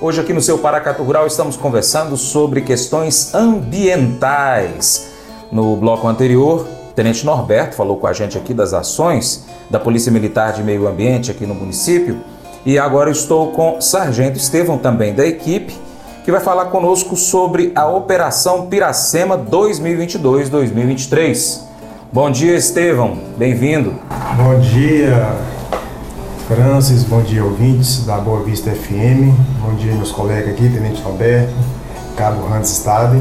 Hoje 0.00 0.20
aqui 0.20 0.32
no 0.32 0.40
seu 0.40 0.56
Paracatu 0.58 1.02
Rural 1.02 1.26
estamos 1.26 1.56
conversando 1.56 2.16
sobre 2.16 2.60
questões 2.60 3.34
ambientais. 3.34 5.08
No 5.50 5.74
bloco 5.74 6.06
anterior, 6.06 6.64
o 6.88 6.92
Tenente 6.92 7.26
Norberto 7.26 7.74
falou 7.74 7.96
com 7.96 8.06
a 8.06 8.12
gente 8.12 8.38
aqui 8.38 8.54
das 8.54 8.72
ações 8.72 9.44
da 9.68 9.80
Polícia 9.80 10.12
Militar 10.12 10.52
de 10.52 10.62
Meio 10.62 10.86
Ambiente 10.86 11.32
aqui 11.32 11.44
no 11.44 11.56
município. 11.56 12.20
E 12.64 12.78
agora 12.78 13.10
estou 13.10 13.50
com 13.50 13.78
o 13.78 13.80
Sargento 13.80 14.38
Estevão, 14.38 14.78
também 14.78 15.14
da 15.14 15.26
equipe, 15.26 15.76
que 16.24 16.30
vai 16.30 16.40
falar 16.40 16.66
conosco 16.66 17.16
sobre 17.16 17.72
a 17.74 17.88
Operação 17.88 18.68
Piracema 18.68 19.36
2022-2023. 19.36 21.62
Bom 22.12 22.30
dia, 22.30 22.54
Estevão. 22.54 23.18
Bem-vindo. 23.36 23.96
Bom 24.36 24.60
dia, 24.60 25.55
Francis. 26.46 27.02
Bom 27.02 27.22
dia, 27.22 27.44
ouvintes 27.44 28.06
da 28.06 28.18
Boa 28.18 28.40
Vista 28.44 28.70
FM. 28.70 29.34
Bom 29.60 29.74
dia, 29.74 29.92
meus 29.94 30.12
colegas 30.12 30.50
aqui, 30.50 30.68
Tenente 30.68 31.02
Alberto, 31.04 31.52
Cabo 32.16 32.46
Hans 32.46 32.68
Stade. 32.68 33.20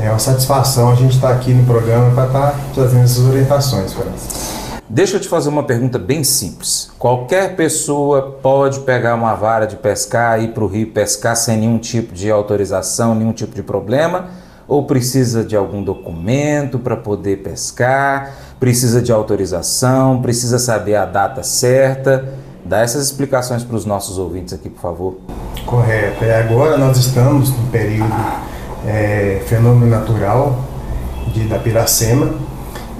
É 0.00 0.10
uma 0.10 0.18
satisfação 0.18 0.90
a 0.90 0.96
gente 0.96 1.14
estar 1.14 1.30
aqui 1.30 1.54
no 1.54 1.64
programa 1.64 2.12
para 2.12 2.26
estar 2.26 2.60
trazendo 2.74 3.04
essas 3.04 3.24
orientações, 3.24 3.92
Francis. 3.92 4.52
Deixa 4.88 5.16
eu 5.16 5.20
te 5.20 5.28
fazer 5.28 5.48
uma 5.48 5.62
pergunta 5.62 5.96
bem 5.96 6.24
simples. 6.24 6.90
Qualquer 6.98 7.54
pessoa 7.54 8.36
pode 8.42 8.80
pegar 8.80 9.14
uma 9.14 9.34
vara 9.34 9.64
de 9.64 9.76
pescar 9.76 10.42
ir 10.42 10.48
para 10.48 10.64
o 10.64 10.66
rio 10.66 10.88
pescar 10.88 11.36
sem 11.36 11.56
nenhum 11.58 11.78
tipo 11.78 12.12
de 12.12 12.32
autorização, 12.32 13.14
nenhum 13.14 13.32
tipo 13.32 13.54
de 13.54 13.62
problema? 13.62 14.28
Ou 14.66 14.84
precisa 14.84 15.44
de 15.44 15.54
algum 15.54 15.82
documento 15.82 16.78
para 16.78 16.96
poder 16.96 17.42
pescar? 17.42 18.34
Precisa 18.58 19.02
de 19.02 19.12
autorização? 19.12 20.22
Precisa 20.22 20.58
saber 20.58 20.96
a 20.96 21.04
data 21.04 21.42
certa? 21.42 22.32
Dá 22.64 22.80
essas 22.80 23.04
explicações 23.04 23.62
para 23.62 23.76
os 23.76 23.84
nossos 23.84 24.18
ouvintes 24.18 24.54
aqui, 24.54 24.70
por 24.70 24.80
favor. 24.80 25.16
Correto. 25.66 26.24
É, 26.24 26.40
agora 26.40 26.78
nós 26.78 26.96
estamos 26.96 27.50
no 27.50 27.66
período 27.66 28.14
é, 28.86 29.42
fenômeno 29.46 29.90
natural 29.90 30.58
de, 31.34 31.44
da 31.44 31.58
Piracema 31.58 32.30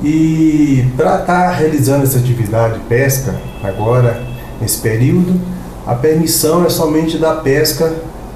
e 0.02 0.86
para 0.96 1.20
estar 1.20 1.26
tá 1.26 1.50
realizando 1.50 2.04
essa 2.04 2.18
atividade 2.18 2.74
de 2.74 2.80
pesca 2.80 3.34
agora, 3.62 4.22
nesse 4.60 4.78
período, 4.82 5.40
a 5.86 5.94
permissão 5.94 6.64
é 6.64 6.68
somente 6.68 7.16
da 7.16 7.36
pesca 7.36 7.90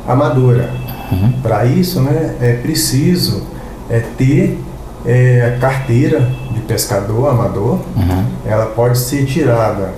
amadora. 0.06 0.70
Uhum. 1.10 1.32
Para 1.42 1.64
isso, 1.64 2.00
né, 2.00 2.34
é 2.40 2.52
preciso 2.54 3.42
é, 3.88 4.00
ter 4.16 4.58
é, 5.06 5.54
a 5.54 5.58
carteira 5.58 6.30
de 6.52 6.60
pescador 6.60 7.28
amador. 7.28 7.80
Uhum. 7.96 8.24
Ela 8.46 8.66
pode 8.66 8.98
ser 8.98 9.24
tirada 9.24 9.92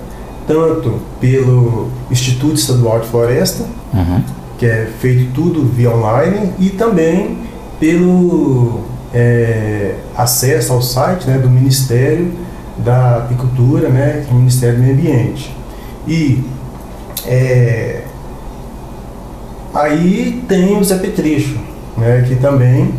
tanto 0.47 0.99
pelo 1.19 1.89
Instituto 2.09 2.55
Estadual 2.55 2.99
de 2.99 3.07
Floresta, 3.07 3.63
uhum. 3.93 4.21
que 4.57 4.65
é 4.65 4.89
feito 4.99 5.33
tudo 5.33 5.65
via 5.65 5.91
online, 5.91 6.53
e 6.59 6.69
também 6.69 7.37
pelo 7.79 8.81
é, 9.13 9.95
acesso 10.15 10.73
ao 10.73 10.81
site 10.81 11.27
né, 11.27 11.37
do 11.37 11.49
Ministério 11.49 12.31
da 12.77 13.17
Apicultura, 13.17 13.89
né, 13.89 14.25
é 14.27 14.31
o 14.31 14.35
Ministério 14.35 14.77
do 14.77 14.81
Meio 14.81 14.93
Ambiente. 14.93 15.55
E 16.07 16.43
é, 17.25 18.00
aí 19.73 20.43
tem 20.47 20.77
o 20.77 20.83
Zé 20.83 20.97
Petrecho, 20.97 21.59
né, 21.97 22.25
que 22.27 22.35
também 22.35 22.93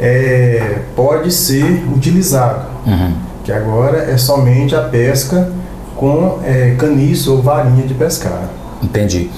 é, 0.00 0.80
pode 0.96 1.30
ser 1.30 1.84
utilizado, 1.94 2.66
uhum. 2.86 3.14
que 3.44 3.52
agora 3.52 3.98
é 4.10 4.16
somente 4.16 4.74
a 4.74 4.82
pesca 4.82 5.52
com 5.96 6.40
é, 6.44 6.74
caniço 6.78 7.32
ou 7.32 7.42
varinha 7.42 7.86
de 7.86 7.94
pescar. 7.94 8.48
Entendi. 8.82 9.30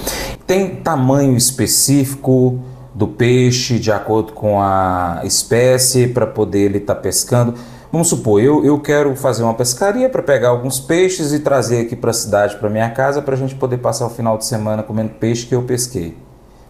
Tem 0.46 0.76
tamanho 0.76 1.36
específico? 1.36 2.60
do 2.94 3.08
peixe 3.08 3.78
de 3.78 3.90
acordo 3.90 4.32
com 4.32 4.60
a 4.60 5.20
espécie 5.24 6.06
para 6.06 6.26
poder 6.26 6.60
ele 6.60 6.78
estar 6.78 6.94
tá 6.94 7.00
pescando. 7.00 7.54
Vamos 7.90 8.08
supor, 8.08 8.40
eu, 8.40 8.64
eu 8.64 8.80
quero 8.80 9.14
fazer 9.14 9.42
uma 9.42 9.54
pescaria 9.54 10.08
para 10.08 10.22
pegar 10.22 10.48
alguns 10.48 10.80
peixes 10.80 11.32
e 11.32 11.40
trazer 11.40 11.80
aqui 11.80 11.94
para 11.94 12.10
a 12.10 12.14
cidade, 12.14 12.56
para 12.56 12.68
minha 12.68 12.90
casa, 12.90 13.22
para 13.22 13.34
a 13.34 13.36
gente 13.36 13.54
poder 13.54 13.78
passar 13.78 14.06
o 14.06 14.10
final 14.10 14.38
de 14.38 14.44
semana 14.44 14.82
comendo 14.82 15.10
peixe 15.10 15.46
que 15.46 15.54
eu 15.54 15.62
pesquei. 15.62 16.16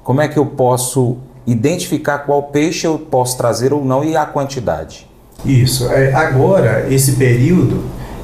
Como 0.04 0.20
é 0.20 0.28
que 0.28 0.38
eu 0.38 0.46
posso 0.46 1.16
identificar 1.46 2.18
qual 2.18 2.44
peixe 2.44 2.87
eu 2.87 2.99
posso 2.99 3.37
trazer 3.37 3.73
ou 3.73 3.84
não 3.84 4.04
e 4.04 4.16
a 4.16 4.25
quantidade? 4.25 5.06
Isso. 5.44 5.90
É, 5.90 6.14
agora, 6.14 6.87
esse 6.88 7.12
período 7.12 7.82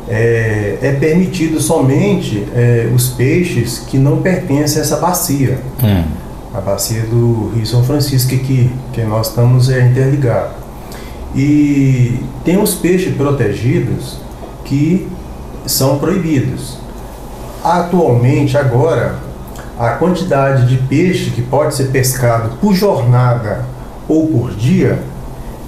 é, 0.09 0.79
é 0.81 0.93
permitido 0.93 1.61
somente 1.61 2.47
é, 2.55 2.89
os 2.95 3.09
peixes 3.09 3.81
que 3.81 3.99
não 3.99 4.23
pertencem 4.23 4.79
a 4.79 4.85
essa 4.85 4.99
bacia. 4.99 5.59
Hum 5.83 6.21
a 6.53 6.61
bacia 6.61 7.03
do 7.03 7.53
Rio 7.55 7.65
São 7.65 7.85
Francisco 7.85 8.31
que, 8.31 8.71
que 8.93 9.03
nós 9.03 9.29
estamos 9.29 9.71
é, 9.71 9.87
interligados. 9.87 10.57
E 11.35 12.19
tem 12.45 12.61
os 12.61 12.75
peixes 12.75 13.15
protegidos 13.15 14.19
que 14.65 15.09
são 15.65 15.99
proibidos. 15.99 16.77
Atualmente, 17.63 18.57
agora, 18.57 19.17
a 19.81 19.93
quantidade 19.93 20.67
de 20.67 20.77
peixe 20.77 21.31
que 21.31 21.41
pode 21.41 21.75
ser 21.75 21.85
pescado 21.85 22.51
por 22.61 22.75
jornada 22.75 23.65
ou 24.07 24.27
por 24.27 24.55
dia 24.55 24.99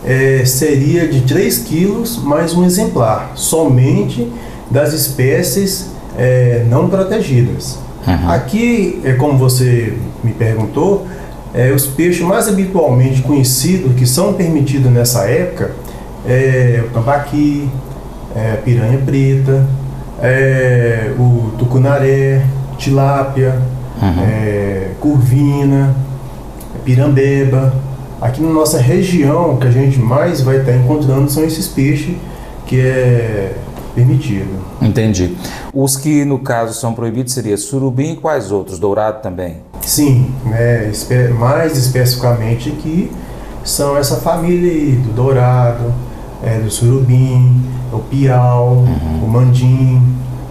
é, 0.05 0.43
seria 0.45 1.09
de 1.09 1.23
3 1.23 1.61
quilos 1.61 2.23
mais 2.23 2.53
um 2.53 2.63
exemplar, 2.63 3.33
somente 3.35 4.31
das 4.71 4.93
espécies 4.93 5.93
é, 6.19 6.63
não 6.69 6.91
protegidas. 6.91 7.79
Uhum. 8.07 8.31
Aqui, 8.31 9.01
é 9.03 9.15
como 9.15 9.39
você 9.39 9.97
me 10.23 10.33
perguntou, 10.33 11.07
é, 11.55 11.71
os 11.73 11.87
peixes 11.87 12.21
mais 12.21 12.49
habitualmente 12.49 13.23
conhecidos 13.23 13.95
que 13.95 14.05
são 14.05 14.35
permitidos 14.35 14.93
nessa 14.93 15.23
época 15.23 15.71
é 16.27 16.85
o 16.87 16.91
tambaqui, 16.91 17.67
é, 18.37 18.53
a 18.53 18.57
piranha 18.59 18.99
preta, 19.07 19.67
é, 20.21 21.13
o 21.19 21.53
tucunaré, 21.59 22.43
tilápia, 22.77 23.59
uhum. 24.03 24.23
é, 24.23 24.91
curvina, 25.01 25.95
pirambeba. 26.85 27.73
Aqui 28.21 28.41
na 28.41 28.53
nossa 28.53 28.79
região, 28.79 29.57
que 29.57 29.67
a 29.67 29.71
gente 29.71 29.99
mais 29.99 30.41
vai 30.41 30.59
estar 30.59 30.75
encontrando 30.75 31.31
são 31.31 31.45
esses 31.45 31.67
peixes 31.67 32.15
que 32.67 32.81
é 32.81 33.55
permitido. 33.95 34.65
Entendi. 34.81 35.37
Os 35.73 35.97
que 35.97 36.25
no 36.25 36.39
caso 36.39 36.79
são 36.79 36.95
proibidos 36.95 37.33
seria 37.33 37.57
surubim 37.57 38.13
e 38.13 38.17
quais 38.17 38.51
outros? 38.51 38.79
Dourado 38.79 39.21
também? 39.23 39.57
Sim, 39.83 40.33
né, 40.45 40.91
mais 41.39 41.77
especificamente 41.77 42.69
aqui 42.71 43.11
são 43.65 43.97
essa 43.97 44.17
família 44.17 44.97
do 44.97 45.13
dourado, 45.13 45.93
é, 46.43 46.59
do 46.59 46.71
surubim, 46.71 47.61
o 47.93 47.99
piau, 47.99 48.85
uhum. 48.87 49.25
o 49.25 49.29
mandim, 49.29 50.03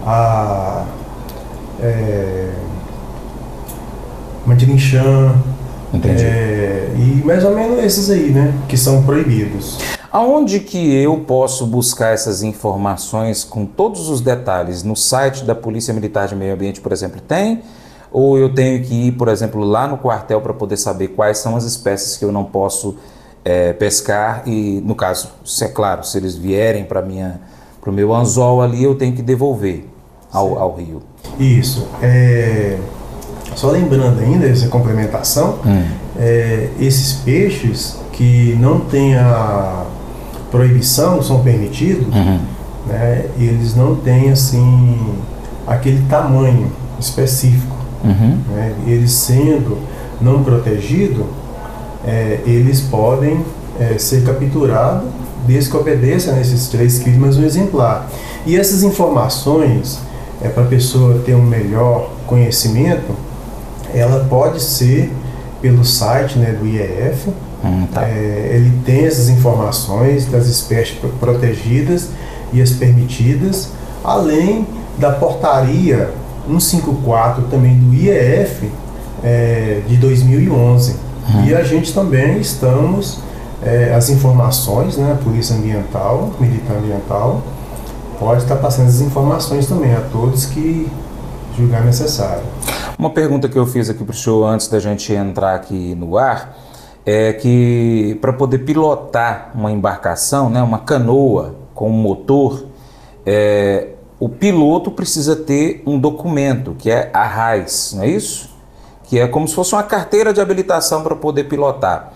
a 0.05 0.85
é, 1.81 2.40
mandirinchã, 4.45 5.35
é, 6.03 6.89
e 6.95 7.25
mais 7.25 7.43
ou 7.43 7.53
menos 7.53 7.83
esses 7.83 8.09
aí, 8.09 8.31
né, 8.31 8.53
que 8.67 8.77
são 8.77 9.03
proibidos. 9.03 9.77
Aonde 10.11 10.59
que 10.59 10.93
eu 10.93 11.19
posso 11.19 11.65
buscar 11.65 12.13
essas 12.13 12.43
informações 12.43 13.43
com 13.43 13.65
todos 13.65 14.09
os 14.09 14.19
detalhes? 14.19 14.83
No 14.83 14.95
site 14.95 15.45
da 15.45 15.55
Polícia 15.55 15.93
Militar 15.93 16.27
de 16.27 16.35
Meio 16.35 16.53
Ambiente, 16.53 16.81
por 16.81 16.91
exemplo, 16.91 17.21
tem? 17.21 17.61
Ou 18.11 18.37
eu 18.37 18.53
tenho 18.53 18.83
que 18.83 19.07
ir, 19.07 19.11
por 19.13 19.29
exemplo, 19.29 19.63
lá 19.63 19.87
no 19.87 19.97
quartel 19.97 20.41
para 20.41 20.53
poder 20.53 20.75
saber 20.75 21.09
quais 21.09 21.37
são 21.37 21.55
as 21.55 21.63
espécies 21.63 22.17
que 22.17 22.25
eu 22.25 22.31
não 22.31 22.43
posso 22.43 22.97
é, 23.45 23.71
pescar 23.71 24.43
e, 24.45 24.81
no 24.85 24.95
caso, 24.95 25.29
se 25.45 25.63
é 25.63 25.69
claro, 25.69 26.03
se 26.03 26.17
eles 26.17 26.35
vierem 26.35 26.83
para 26.83 27.01
o 27.01 27.91
meu 27.91 28.13
anzol 28.13 28.61
ali, 28.61 28.83
eu 28.83 28.95
tenho 28.95 29.13
que 29.13 29.21
devolver 29.21 29.85
ao, 30.31 30.59
ao 30.59 30.75
rio. 30.75 31.01
Isso. 31.39 31.87
É... 32.01 32.77
Só 33.55 33.69
lembrando 33.69 34.19
ainda 34.19 34.47
essa 34.47 34.67
complementação, 34.67 35.59
hum. 35.65 35.83
é, 36.17 36.69
esses 36.79 37.13
peixes 37.13 37.97
que 38.13 38.57
não 38.59 38.81
têm 38.81 39.15
a 39.15 39.85
proibição, 40.51 41.21
são 41.23 41.41
permitidos, 41.41 42.13
uhum. 42.13 42.39
né, 42.85 43.25
eles 43.37 43.75
não 43.75 43.95
têm 43.95 44.29
assim 44.29 45.15
aquele 45.65 46.03
tamanho 46.09 46.71
específico. 46.99 47.75
Uhum. 48.03 48.37
Né, 48.49 48.73
eles 48.85 49.11
sendo 49.11 49.77
não 50.19 50.43
protegidos, 50.43 51.25
é, 52.05 52.39
eles 52.45 52.81
podem 52.81 53.43
é, 53.79 53.97
ser 53.97 54.23
capturados 54.23 55.07
desde 55.47 55.69
que 55.69 55.77
obedeça 55.77 56.33
nesses 56.33 56.67
três 56.67 56.99
quilos 56.99 57.37
um 57.37 57.43
exemplar. 57.43 58.09
E 58.45 58.55
essas 58.57 58.83
informações, 58.83 59.99
é, 60.41 60.49
para 60.49 60.63
a 60.63 60.67
pessoa 60.67 61.19
ter 61.25 61.35
um 61.35 61.41
melhor 61.41 62.11
conhecimento, 62.27 63.15
ela 63.93 64.25
pode 64.29 64.61
ser 64.61 65.11
pelo 65.61 65.85
site 65.85 66.37
né, 66.39 66.51
do 66.51 66.65
IEF, 66.65 67.29
Hum, 67.63 67.87
tá. 67.93 68.07
é, 68.07 68.53
ele 68.55 68.81
tem 68.83 69.05
essas 69.05 69.29
informações 69.29 70.25
das 70.25 70.47
espécies 70.47 70.97
protegidas 71.19 72.09
e 72.51 72.61
as 72.61 72.71
permitidas, 72.71 73.69
além 74.03 74.67
da 74.97 75.11
portaria 75.11 76.11
154 76.47 77.43
também 77.43 77.77
do 77.77 77.93
IEF 77.93 78.69
é, 79.23 79.81
de 79.87 79.95
2011. 79.97 80.95
Uhum. 81.33 81.45
E 81.45 81.55
a 81.55 81.63
gente 81.63 81.93
também 81.93 82.39
estamos, 82.39 83.19
é, 83.63 83.93
as 83.95 84.09
informações, 84.09 84.97
né, 84.97 85.11
a 85.11 85.23
Polícia 85.23 85.55
Ambiental, 85.55 86.31
Militar 86.39 86.77
Ambiental, 86.77 87.43
pode 88.19 88.41
estar 88.41 88.55
passando 88.55 88.87
as 88.87 89.01
informações 89.01 89.67
também 89.67 89.93
a 89.93 90.01
todos 90.11 90.45
que 90.45 90.89
julgar 91.55 91.83
necessário. 91.85 92.43
Uma 92.97 93.09
pergunta 93.09 93.47
que 93.49 93.57
eu 93.57 93.65
fiz 93.65 93.89
aqui 93.89 94.03
para 94.03 94.13
o 94.13 94.15
senhor 94.15 94.45
antes 94.45 94.67
da 94.67 94.79
gente 94.79 95.11
entrar 95.13 95.55
aqui 95.55 95.95
no 95.95 96.17
ar 96.17 96.57
é 97.05 97.33
que 97.33 98.17
para 98.21 98.31
poder 98.31 98.59
pilotar 98.59 99.51
uma 99.55 99.71
embarcação, 99.71 100.49
né, 100.49 100.61
uma 100.61 100.79
canoa 100.79 101.55
com 101.73 101.89
um 101.89 101.93
motor, 101.93 102.65
é, 103.25 103.89
o 104.19 104.29
piloto 104.29 104.91
precisa 104.91 105.35
ter 105.35 105.81
um 105.85 105.99
documento 105.99 106.75
que 106.77 106.91
é 106.91 107.09
a 107.13 107.23
RAIS, 107.23 107.93
não 107.95 108.03
é 108.03 108.09
isso? 108.09 108.51
Que 109.05 109.19
é 109.19 109.27
como 109.27 109.47
se 109.47 109.55
fosse 109.55 109.73
uma 109.73 109.83
carteira 109.83 110.31
de 110.31 110.39
habilitação 110.39 111.01
para 111.01 111.15
poder 111.15 111.45
pilotar. 111.45 112.13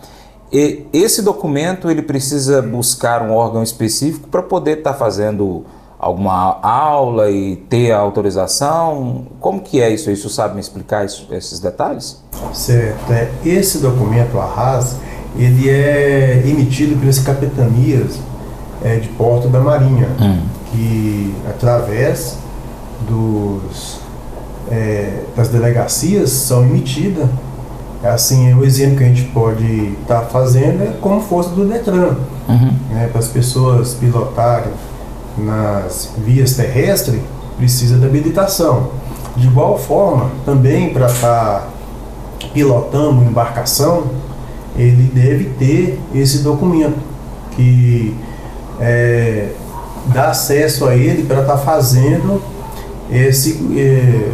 E 0.51 0.85
esse 0.93 1.23
documento 1.23 1.89
ele 1.89 2.03
precisa 2.03 2.61
buscar 2.61 3.23
um 3.23 3.33
órgão 3.33 3.63
específico 3.63 4.27
para 4.27 4.43
poder 4.43 4.77
estar 4.77 4.93
tá 4.93 4.97
fazendo 4.97 5.65
alguma 6.05 6.59
aula 6.61 7.31
e 7.31 7.55
ter 7.55 7.91
a 7.91 7.97
autorização? 7.97 9.25
Como 9.39 9.59
que 9.59 9.81
é 9.81 9.89
isso? 9.89 10.11
Isso 10.11 10.29
sabe 10.29 10.53
me 10.53 10.61
explicar 10.61 11.03
isso, 11.03 11.27
esses 11.31 11.59
detalhes? 11.59 12.23
Certo. 12.53 13.11
É, 13.11 13.31
esse 13.43 13.79
documento, 13.79 14.37
a 14.37 14.45
RAS, 14.45 14.97
ele 15.35 15.67
é 15.67 16.43
emitido 16.45 16.95
pelas 16.99 17.17
capitanias 17.17 18.19
é, 18.83 18.97
de 18.97 19.07
porto 19.09 19.47
da 19.47 19.59
Marinha, 19.59 20.07
hum. 20.21 20.41
que 20.71 21.33
através 21.49 22.37
dos, 23.09 23.99
é, 24.69 25.23
das 25.35 25.47
delegacias 25.47 26.29
são 26.29 26.63
emitidas. 26.63 27.27
Assim, 28.03 28.53
o 28.53 28.63
exemplo 28.63 28.97
que 28.97 29.03
a 29.05 29.07
gente 29.07 29.23
pode 29.23 29.95
estar 30.03 30.19
tá 30.19 30.25
fazendo 30.27 30.83
é 30.83 30.93
como 31.01 31.19
fosse 31.19 31.49
do 31.49 31.65
Detran, 31.65 32.15
uhum. 32.47 32.73
né, 32.91 33.09
para 33.11 33.17
as 33.17 33.27
pessoas 33.27 33.95
pilotarem 33.95 34.71
nas 35.37 36.11
vias 36.17 36.53
terrestres, 36.53 37.19
precisa 37.57 37.97
da 37.97 38.07
habilitação. 38.07 38.91
De 39.35 39.47
igual 39.47 39.77
forma, 39.77 40.29
também 40.45 40.93
para 40.93 41.07
estar 41.07 41.59
tá 41.59 41.67
pilotando 42.53 43.23
embarcação, 43.23 44.03
ele 44.77 45.09
deve 45.13 45.45
ter 45.57 45.99
esse 46.13 46.39
documento 46.39 46.97
que 47.51 48.15
é, 48.79 49.49
dá 50.07 50.29
acesso 50.29 50.85
a 50.85 50.95
ele 50.95 51.23
para 51.23 51.41
estar 51.41 51.57
tá 51.57 51.59
fazendo 51.59 52.41
esse, 53.11 53.59
é, 53.77 54.31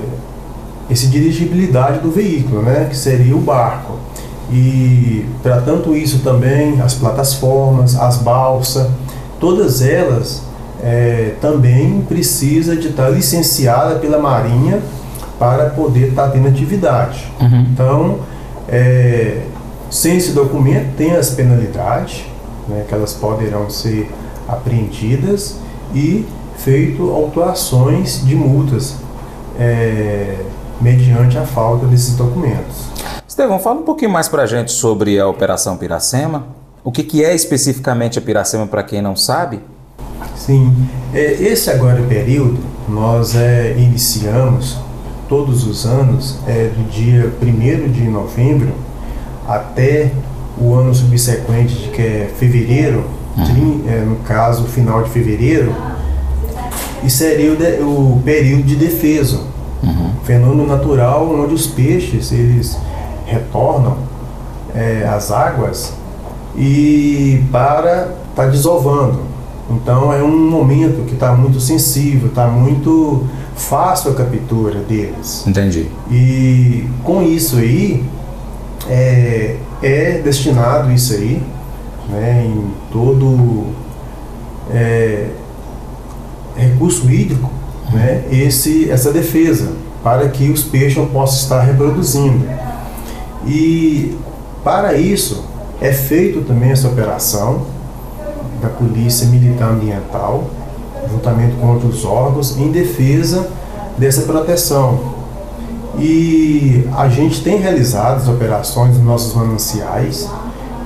esse 0.89 1.07
dirigibilidade 1.07 1.99
do 1.99 2.11
veículo, 2.11 2.61
né, 2.61 2.87
que 2.89 2.97
seria 2.97 3.35
o 3.35 3.39
barco. 3.39 3.97
E 4.51 5.25
para 5.41 5.61
tanto 5.61 5.95
isso 5.95 6.19
também, 6.19 6.81
as 6.81 6.93
plataformas, 6.93 7.95
as 7.95 8.17
balsas, 8.17 8.87
todas 9.39 9.81
elas 9.81 10.43
é, 10.83 11.35
também 11.39 12.01
precisa 12.01 12.75
de 12.75 12.89
estar 12.89 13.09
licenciada 13.09 13.95
pela 13.95 14.19
Marinha 14.19 14.81
para 15.37 15.69
poder 15.69 16.09
estar 16.09 16.29
tendo 16.29 16.47
atividade. 16.47 17.31
Uhum. 17.39 17.61
Então, 17.71 18.19
é, 18.67 19.41
sem 19.89 20.17
esse 20.17 20.31
documento, 20.31 20.95
tem 20.95 21.11
as 21.15 21.31
penalidades, 21.31 22.25
né, 22.67 22.85
que 22.87 22.93
elas 22.93 23.13
poderão 23.13 23.69
ser 23.69 24.09
apreendidas 24.47 25.57
e 25.93 26.25
feito 26.57 27.09
autuações 27.09 28.25
de 28.25 28.35
multas 28.35 28.97
é, 29.59 30.37
mediante 30.79 31.37
a 31.37 31.45
falta 31.45 31.85
desses 31.85 32.15
documentos. 32.15 32.85
Estevão, 33.27 33.59
fala 33.59 33.79
um 33.79 33.83
pouquinho 33.83 34.11
mais 34.11 34.27
para 34.27 34.43
a 34.43 34.45
gente 34.45 34.71
sobre 34.71 35.19
a 35.19 35.27
Operação 35.27 35.77
Piracema. 35.77 36.45
O 36.83 36.91
que, 36.91 37.03
que 37.03 37.23
é 37.23 37.33
especificamente 37.33 38.19
a 38.19 38.21
Piracema 38.21 38.67
para 38.67 38.83
quem 38.83 39.01
não 39.01 39.15
sabe? 39.15 39.59
Sim, 40.45 40.73
é, 41.13 41.33
esse 41.33 41.69
agora 41.69 42.01
período 42.01 42.57
nós 42.89 43.35
é, 43.35 43.75
iniciamos 43.77 44.75
todos 45.29 45.67
os 45.67 45.85
anos, 45.85 46.39
é, 46.47 46.69
do 46.75 46.89
dia 46.89 47.31
1 47.41 47.91
de 47.91 48.01
novembro 48.05 48.71
até 49.47 50.11
o 50.59 50.73
ano 50.73 50.95
subsequente, 50.95 51.91
que 51.93 52.01
é 52.01 52.31
fevereiro, 52.37 53.05
uhum. 53.37 53.83
é, 53.87 53.99
no 53.99 54.15
caso, 54.17 54.65
final 54.65 55.03
de 55.03 55.11
fevereiro, 55.11 55.75
e 57.03 57.09
seria 57.09 57.53
o, 57.83 58.15
o 58.15 58.21
período 58.25 58.63
de 58.63 58.75
defesa. 58.75 59.41
Uhum. 59.83 60.11
Fenômeno 60.23 60.65
natural 60.65 61.29
onde 61.31 61.53
os 61.53 61.67
peixes 61.67 62.31
eles 62.31 62.77
retornam 63.27 63.95
é, 64.73 65.07
às 65.07 65.31
águas 65.31 65.93
e 66.55 67.43
para 67.51 68.09
estar 68.31 68.43
tá 68.43 68.45
desovando. 68.47 69.30
Então 69.75 70.11
é 70.11 70.21
um 70.21 70.49
momento 70.49 71.05
que 71.05 71.13
está 71.13 71.33
muito 71.33 71.59
sensível, 71.59 72.27
está 72.27 72.47
muito 72.47 73.25
fácil 73.55 74.11
a 74.11 74.15
captura 74.15 74.79
deles. 74.79 75.45
Entendi. 75.47 75.87
E 76.09 76.85
com 77.03 77.21
isso 77.23 77.57
aí, 77.57 78.03
é, 78.89 79.57
é 79.81 80.21
destinado 80.23 80.91
isso 80.91 81.13
aí, 81.13 81.41
né, 82.09 82.45
em 82.45 82.71
todo 82.91 83.67
é, 84.73 85.29
recurso 86.55 87.09
hídrico, 87.09 87.49
né, 87.91 88.23
esse, 88.31 88.89
essa 88.89 89.11
defesa, 89.11 89.71
para 90.03 90.27
que 90.29 90.49
os 90.49 90.63
peixes 90.63 91.03
possam 91.09 91.37
estar 91.37 91.61
reproduzindo. 91.61 92.45
E 93.45 94.17
para 94.63 94.95
isso 94.95 95.45
é 95.79 95.91
feito 95.91 96.41
também 96.41 96.71
essa 96.71 96.87
operação, 96.87 97.65
da 98.61 98.69
Polícia 98.69 99.27
Militar 99.27 99.71
Ambiental, 99.71 100.45
juntamente 101.09 101.55
com 101.55 101.67
outros 101.67 102.05
órgãos, 102.05 102.57
em 102.57 102.71
defesa 102.71 103.49
dessa 103.97 104.21
proteção. 104.21 104.99
E 105.99 106.87
a 106.95 107.09
gente 107.09 107.41
tem 107.43 107.57
realizado 107.57 108.17
as 108.17 108.27
operações 108.27 108.95
nos 108.95 109.05
nossos 109.05 109.33
mananciais 109.35 110.29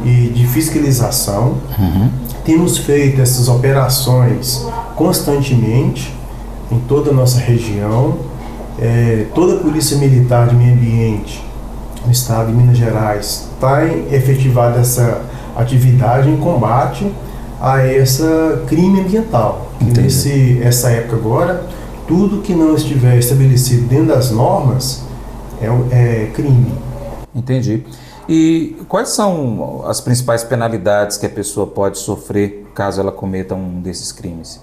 e 0.03 0.29
de 0.33 0.47
fiscalização. 0.47 1.57
Uhum. 1.77 2.09
Temos 2.43 2.77
feito 2.77 3.21
essas 3.21 3.47
operações 3.47 4.65
constantemente 4.95 6.13
em 6.71 6.79
toda 6.79 7.11
a 7.11 7.13
nossa 7.13 7.39
região. 7.39 8.17
É, 8.79 9.27
toda 9.33 9.55
a 9.55 9.59
Polícia 9.59 9.97
Militar 9.97 10.47
de 10.47 10.55
Meio 10.55 10.73
Ambiente 10.73 11.43
no 12.05 12.11
estado 12.11 12.47
de 12.47 12.53
Minas 12.53 12.77
Gerais 12.77 13.47
está 13.53 13.85
efetivada 14.11 14.79
essa 14.79 15.21
atividade 15.55 16.29
em 16.29 16.38
combate 16.38 17.09
a 17.65 17.82
essa 17.82 18.63
crime 18.67 19.01
ambiental. 19.01 19.71
Nesse 19.82 20.62
essa 20.62 20.91
época 20.91 21.15
agora, 21.15 21.65
tudo 22.08 22.43
que 22.43 22.54
não 22.54 22.75
estiver 22.75 23.17
estabelecido 23.17 23.88
dentro 23.88 24.10
das 24.10 24.30
normas 24.30 25.04
é, 25.60 25.65
é 25.91 26.25
crime. 26.28 26.71
Entendi. 27.34 27.84
E 28.30 28.75
quais 28.88 29.10
são 29.10 29.84
as 29.88 29.99
principais 29.99 30.43
penalidades 30.43 31.17
que 31.17 31.25
a 31.25 31.30
pessoa 31.30 31.65
pode 31.65 31.97
sofrer 31.97 32.67
caso 32.75 33.01
ela 33.01 33.12
cometa 33.12 33.56
um 33.56 33.82
desses 33.82 34.12
crimes? 34.12 34.62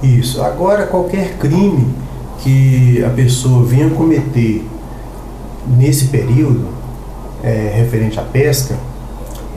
Isso. 0.00 0.40
Agora, 0.40 0.86
qualquer 0.86 1.38
crime 1.38 1.92
que 2.38 3.04
a 3.04 3.10
pessoa 3.10 3.64
venha 3.64 3.90
cometer 3.90 4.64
nesse 5.76 6.06
período, 6.06 6.68
é, 7.42 7.72
referente 7.74 8.18
à 8.20 8.22
pesca, 8.22 8.76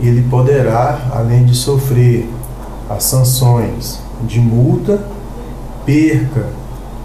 ele 0.01 0.23
poderá, 0.31 1.11
além 1.13 1.45
de 1.45 1.55
sofrer 1.55 2.27
as 2.95 3.03
sanções 3.03 3.99
de 4.23 4.39
multa, 4.39 5.01
perca 5.85 6.45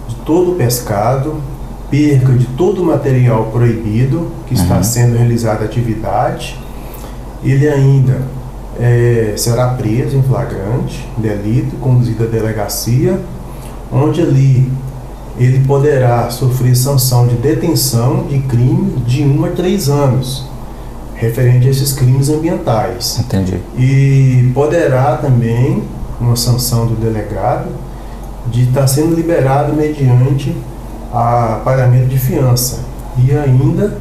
de 0.07 0.15
todo 0.17 0.51
o 0.51 0.55
pescado, 0.55 1.35
perca 1.89 2.33
de 2.33 2.45
todo 2.45 2.81
o 2.81 2.85
material 2.85 3.45
proibido 3.51 4.31
que 4.47 4.55
uhum. 4.55 4.61
está 4.61 4.83
sendo 4.83 5.17
realizada 5.17 5.63
a 5.63 5.65
atividade. 5.65 6.59
Ele 7.43 7.67
ainda 7.67 8.21
é, 8.79 9.33
será 9.37 9.69
preso 9.69 10.17
em 10.17 10.23
flagrante, 10.23 11.07
delito, 11.17 11.75
conduzido 11.77 12.23
à 12.23 12.27
delegacia, 12.27 13.19
onde 13.91 14.21
ali 14.21 14.71
ele 15.39 15.63
poderá 15.65 16.29
sofrer 16.29 16.75
sanção 16.75 17.27
de 17.27 17.35
detenção 17.35 18.25
de 18.27 18.39
crime 18.39 18.93
de 19.05 19.23
1 19.23 19.45
a 19.45 19.49
3 19.49 19.89
anos 19.89 20.46
referente 21.17 21.67
a 21.67 21.71
esses 21.71 21.93
crimes 21.93 22.29
ambientais. 22.29 23.19
Entendi. 23.19 23.59
E 23.77 24.51
poderá 24.53 25.17
também, 25.17 25.83
uma 26.21 26.35
sanção 26.35 26.87
do 26.87 26.95
delegado, 26.95 27.69
de 28.47 28.63
estar 28.63 28.87
sendo 28.87 29.13
liberado 29.13 29.73
mediante 29.73 30.55
a 31.11 31.61
pagamento 31.65 32.07
de 32.07 32.17
fiança 32.17 32.81
e 33.17 33.35
ainda 33.35 33.97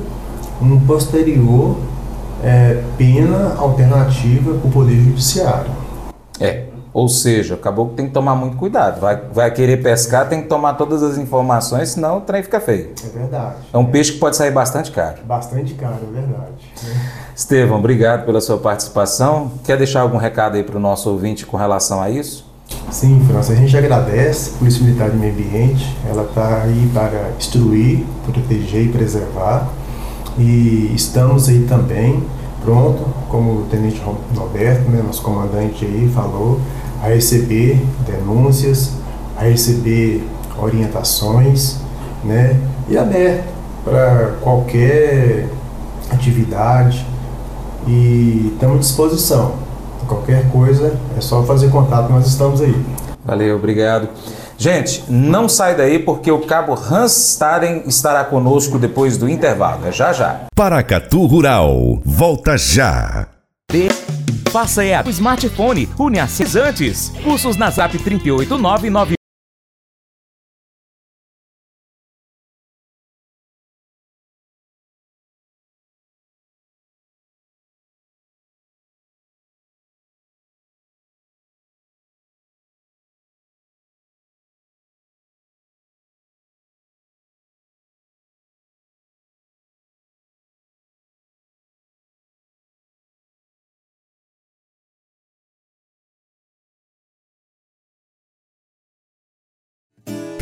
um 0.61 0.79
posterior 0.81 1.77
é, 2.45 2.83
pena 2.97 3.55
alternativa 3.57 4.55
para 4.55 4.69
o 4.69 4.71
Poder 4.71 4.97
Judiciário. 4.97 5.71
É, 6.39 6.65
Ou 6.97 7.11
seja, 7.11 7.57
acabou 7.57 7.91
que 7.91 7.95
tem 7.97 8.07
que 8.07 8.13
tomar 8.13 8.35
muito 8.35 8.57
cuidado. 8.57 9.03
Vai, 9.03 9.21
vai 9.31 9.51
querer 9.51 9.83
pescar, 9.83 10.31
tem 10.31 10.41
que 10.41 10.49
tomar 10.49 10.73
todas 10.79 11.03
as 11.03 11.19
informações, 11.19 11.91
senão 11.91 12.17
o 12.17 12.21
trem 12.23 12.43
fica 12.43 12.59
feio. 12.59 12.93
É 13.05 13.19
verdade. 13.19 13.57
É 13.71 13.77
um 13.77 13.85
peixe 13.85 14.13
que 14.13 14.19
pode 14.19 14.35
sair 14.35 14.51
bastante 14.51 14.91
caro. 14.91 15.19
Bastante 15.23 15.75
caro, 15.75 15.99
é 16.09 16.11
verdade. 16.11 16.73
Estevão, 17.37 17.81
obrigado 17.81 18.25
pela 18.25 18.41
sua 18.41 18.57
participação. 18.57 19.51
Quer 19.63 19.77
deixar 19.77 20.01
algum 20.01 20.17
recado 20.17 20.57
aí 20.57 20.63
para 20.63 20.79
o 20.79 20.81
nosso 20.81 21.11
ouvinte 21.11 21.45
com 21.45 21.59
relação 21.59 22.01
a 22.01 22.09
isso? 22.09 22.51
Sim, 22.91 23.23
França, 23.29 23.53
a 23.53 23.57
gente 23.57 23.77
agradece 23.77 24.53
a 24.55 24.59
Polícia 24.59 24.83
Militar 24.83 25.11
de 25.11 25.19
Meio 25.19 25.35
Ambiente. 25.35 25.95
Ela 26.09 26.23
está 26.23 26.63
aí 26.63 26.91
para 26.95 27.31
instruir, 27.39 28.07
proteger 28.25 28.87
e 28.87 28.89
preservar. 28.89 29.69
E 30.39 30.93
estamos 30.95 31.47
aí 31.51 31.67
também 31.69 32.25
pronto, 32.67 33.05
como 33.29 33.61
o 33.61 33.67
Tenente 33.71 34.03
Roberto, 34.35 34.91
né, 34.91 35.01
nosso 35.01 35.23
comandante 35.23 35.85
aí, 35.85 36.11
falou, 36.13 36.61
a 37.03 37.09
receber 37.09 37.81
denúncias, 38.07 38.93
a 39.37 39.43
receber 39.43 40.27
orientações, 40.59 41.77
né, 42.25 42.59
e 42.89 42.97
aberto 42.97 43.45
para 43.85 44.35
qualquer 44.41 45.49
atividade 46.11 47.07
e 47.87 48.51
estamos 48.53 48.77
à 48.77 48.81
disposição. 48.81 49.55
Qualquer 50.07 50.51
coisa 50.51 50.99
é 51.17 51.21
só 51.21 51.43
fazer 51.43 51.69
contato, 51.71 52.11
nós 52.11 52.27
estamos 52.27 52.61
aí. 52.61 52.75
Valeu, 53.25 53.57
obrigado. 53.57 54.09
Gente, 54.59 55.05
não 55.09 55.49
sai 55.49 55.77
daí 55.77 55.99
porque 55.99 56.31
o 56.31 56.41
cabo 56.41 56.75
Hans 56.75 57.33
Staren 57.33 57.83
estará 57.87 58.25
conosco 58.25 58.79
depois 58.79 59.19
do 59.19 59.29
intervalo. 59.29 59.87
É 59.87 59.93
já 59.93 60.13
já. 60.13 60.47
Paracatu 60.55 61.27
Rural, 61.27 62.01
volta 62.05 62.57
já. 62.57 63.29
Faça 64.57 64.83
é 64.83 65.03
o 65.05 65.11
smartphone, 65.11 65.87
une 65.99 66.19
antes. 66.57 67.13
Cursos 67.23 67.59
na 67.59 67.71
Zap 67.71 67.95
38999 67.99 69.16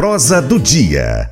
Prosa 0.05 0.43
do 0.43 0.61
Dia. 0.61 1.31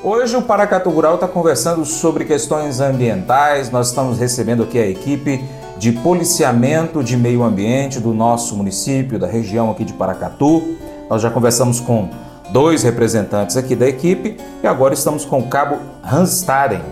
Hoje 0.00 0.36
o 0.36 0.42
Paracatu 0.42 0.90
Rural 0.90 1.16
está 1.16 1.26
conversando 1.26 1.84
sobre 1.84 2.24
questões 2.24 2.78
ambientais. 2.78 3.68
Nós 3.68 3.88
estamos 3.88 4.16
recebendo 4.16 4.62
aqui 4.62 4.78
a 4.78 4.86
equipe 4.86 5.42
de 5.76 5.90
policiamento 5.90 7.02
de 7.02 7.16
meio 7.16 7.42
ambiente 7.42 7.98
do 7.98 8.14
nosso 8.14 8.54
município, 8.54 9.18
da 9.18 9.26
região 9.26 9.72
aqui 9.72 9.84
de 9.84 9.92
Paracatu. 9.92 10.76
Nós 11.10 11.20
já 11.20 11.32
conversamos 11.32 11.80
com 11.80 12.08
dois 12.52 12.84
representantes 12.84 13.56
aqui 13.56 13.74
da 13.74 13.88
equipe 13.88 14.36
e 14.62 14.66
agora 14.68 14.94
estamos 14.94 15.24
com 15.24 15.40
o 15.40 15.48
cabo 15.48 15.78
Hanstaren. 16.04 16.82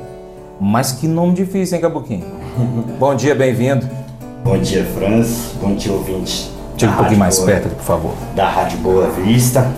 Mas 0.61 0.91
que 0.91 1.07
nome 1.07 1.35
difícil, 1.35 1.77
hein, 1.77 1.81
Cabuquinho? 1.81 2.27
Bom 2.99 3.15
dia, 3.15 3.37
bem-vindo. 3.37 3.89
Bom 4.43 4.59
dia, 4.59 4.85
Franz. 4.97 5.53
Bom 5.63 5.77
dia, 5.77 5.93
ouvinte. 5.93 6.59
Tira 6.81 6.93
um 6.93 6.97
pouquinho 6.97 7.19
mais 7.19 7.37
Boa, 7.37 7.47
perto, 7.47 7.77
por 7.77 7.85
favor. 7.85 8.15
Da 8.35 8.49
Rádio 8.49 8.79
Boa 8.79 9.11
Vista. 9.11 9.71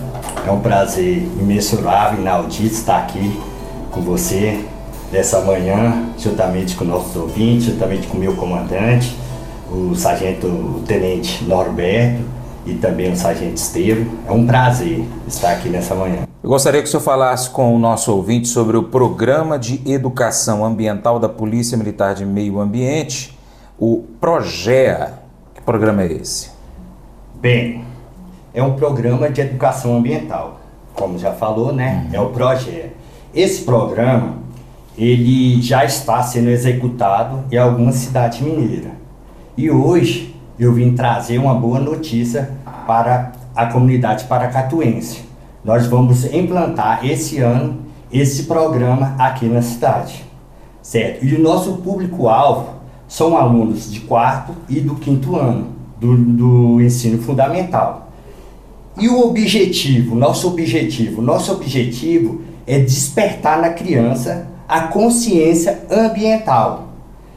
É 0.47 0.49
um 0.49 0.61
prazer 0.61 1.17
imensurável, 1.37 2.21
inaudito 2.21 2.73
estar 2.73 2.99
aqui 2.99 3.41
com 3.91 3.99
você 3.99 4.63
nessa 5.11 5.41
manhã, 5.41 6.05
juntamente 6.17 6.77
com 6.77 6.85
nossos 6.85 7.13
ouvintes, 7.17 7.65
juntamente 7.65 8.07
com 8.07 8.15
o 8.15 8.19
meu 8.21 8.37
comandante, 8.37 9.17
o 9.69 9.93
sargento 9.95 10.47
o 10.47 10.81
tenente 10.87 11.43
Norberto 11.43 12.21
e 12.65 12.75
também 12.75 13.11
o 13.11 13.17
sargento 13.17 13.55
Estevo. 13.55 14.09
É 14.25 14.31
um 14.31 14.47
prazer 14.47 15.03
estar 15.27 15.51
aqui 15.51 15.67
nessa 15.67 15.93
manhã. 15.93 16.19
Eu 16.41 16.49
gostaria 16.49 16.81
que 16.81 16.87
o 16.87 16.89
senhor 16.89 17.03
falasse 17.03 17.49
com 17.49 17.75
o 17.75 17.77
nosso 17.77 18.15
ouvinte 18.15 18.47
sobre 18.47 18.77
o 18.77 18.83
Programa 18.83 19.59
de 19.59 19.81
Educação 19.85 20.63
Ambiental 20.63 21.19
da 21.19 21.27
Polícia 21.27 21.77
Militar 21.77 22.15
de 22.15 22.25
Meio 22.25 22.61
Ambiente, 22.61 23.37
o 23.77 24.05
PROGEA. 24.21 25.15
Que 25.53 25.61
programa 25.61 26.03
é 26.03 26.13
esse? 26.13 26.52
Bem, 27.43 27.83
é 28.53 28.63
um 28.63 28.77
programa 28.77 29.29
de 29.29 29.41
educação 29.41 29.97
ambiental, 29.97 30.61
como 30.93 31.19
já 31.19 31.33
falou, 31.33 31.73
né? 31.73 32.07
É 32.13 32.17
o 32.17 32.29
projeto. 32.29 32.95
Esse 33.35 33.63
programa, 33.63 34.35
ele 34.97 35.61
já 35.61 35.83
está 35.83 36.23
sendo 36.23 36.49
executado 36.49 37.43
em 37.51 37.57
alguma 37.57 37.91
cidade 37.91 38.41
mineira. 38.41 38.91
E 39.57 39.69
hoje 39.69 40.33
eu 40.57 40.71
vim 40.71 40.95
trazer 40.95 41.37
uma 41.37 41.53
boa 41.53 41.81
notícia 41.81 42.49
para 42.87 43.33
a 43.53 43.65
comunidade 43.65 44.23
paracatuense. 44.23 45.25
Nós 45.65 45.85
vamos 45.85 46.23
implantar 46.23 47.05
esse 47.05 47.39
ano 47.39 47.79
esse 48.09 48.43
programa 48.43 49.15
aqui 49.19 49.47
na 49.47 49.61
cidade, 49.61 50.23
certo? 50.81 51.25
E 51.25 51.35
o 51.35 51.41
nosso 51.41 51.73
público-alvo 51.79 52.69
são 53.05 53.35
alunos 53.35 53.91
de 53.91 53.99
quarto 53.99 54.55
e 54.69 54.79
do 54.79 54.95
quinto 54.95 55.35
ano 55.35 55.82
do, 56.03 56.17
do 56.17 56.81
ensino 56.81 57.21
fundamental. 57.21 58.11
E 58.99 59.07
o 59.07 59.25
objetivo, 59.25 60.15
nosso 60.15 60.47
objetivo, 60.49 61.21
nosso 61.21 61.53
objetivo 61.53 62.41
é 62.67 62.77
despertar 62.79 63.59
na 63.59 63.69
criança 63.69 64.47
a 64.67 64.81
consciência 64.81 65.83
ambiental, 65.89 66.89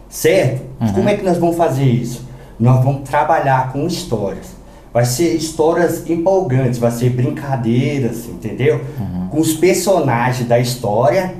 certo? 0.08 0.62
Uhum. 0.80 0.92
Como 0.92 1.08
é 1.08 1.16
que 1.16 1.24
nós 1.24 1.38
vamos 1.38 1.56
fazer 1.56 1.84
isso? 1.84 2.26
Nós 2.58 2.84
vamos 2.84 3.08
trabalhar 3.08 3.72
com 3.72 3.86
histórias. 3.86 4.56
Vai 4.92 5.04
ser 5.04 5.34
histórias 5.34 6.08
empolgantes, 6.08 6.78
vai 6.78 6.90
ser 6.90 7.10
brincadeiras, 7.10 8.26
entendeu? 8.26 8.80
Uhum. 8.98 9.28
Com 9.28 9.40
os 9.40 9.52
personagens 9.54 10.48
da 10.48 10.58
história, 10.58 11.34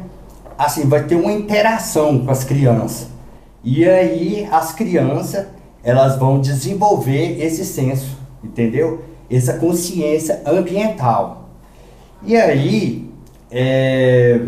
assim, 0.59 0.87
vai 0.87 1.05
ter 1.05 1.17
uma 1.17 1.33
interação 1.33 2.19
com 2.21 2.31
as 2.31 2.45
crianças. 2.45 3.09
E 3.65 3.85
aí 3.85 4.47
as 4.51 4.73
crianças 4.73 5.47
elas 5.87 6.19
vão 6.19 6.41
desenvolver 6.41 7.41
esse 7.41 7.65
senso, 7.65 8.19
entendeu? 8.43 9.05
Essa 9.31 9.53
consciência 9.55 10.43
ambiental. 10.45 11.49
E 12.25 12.37
aí, 12.37 13.09
é, 13.49 14.41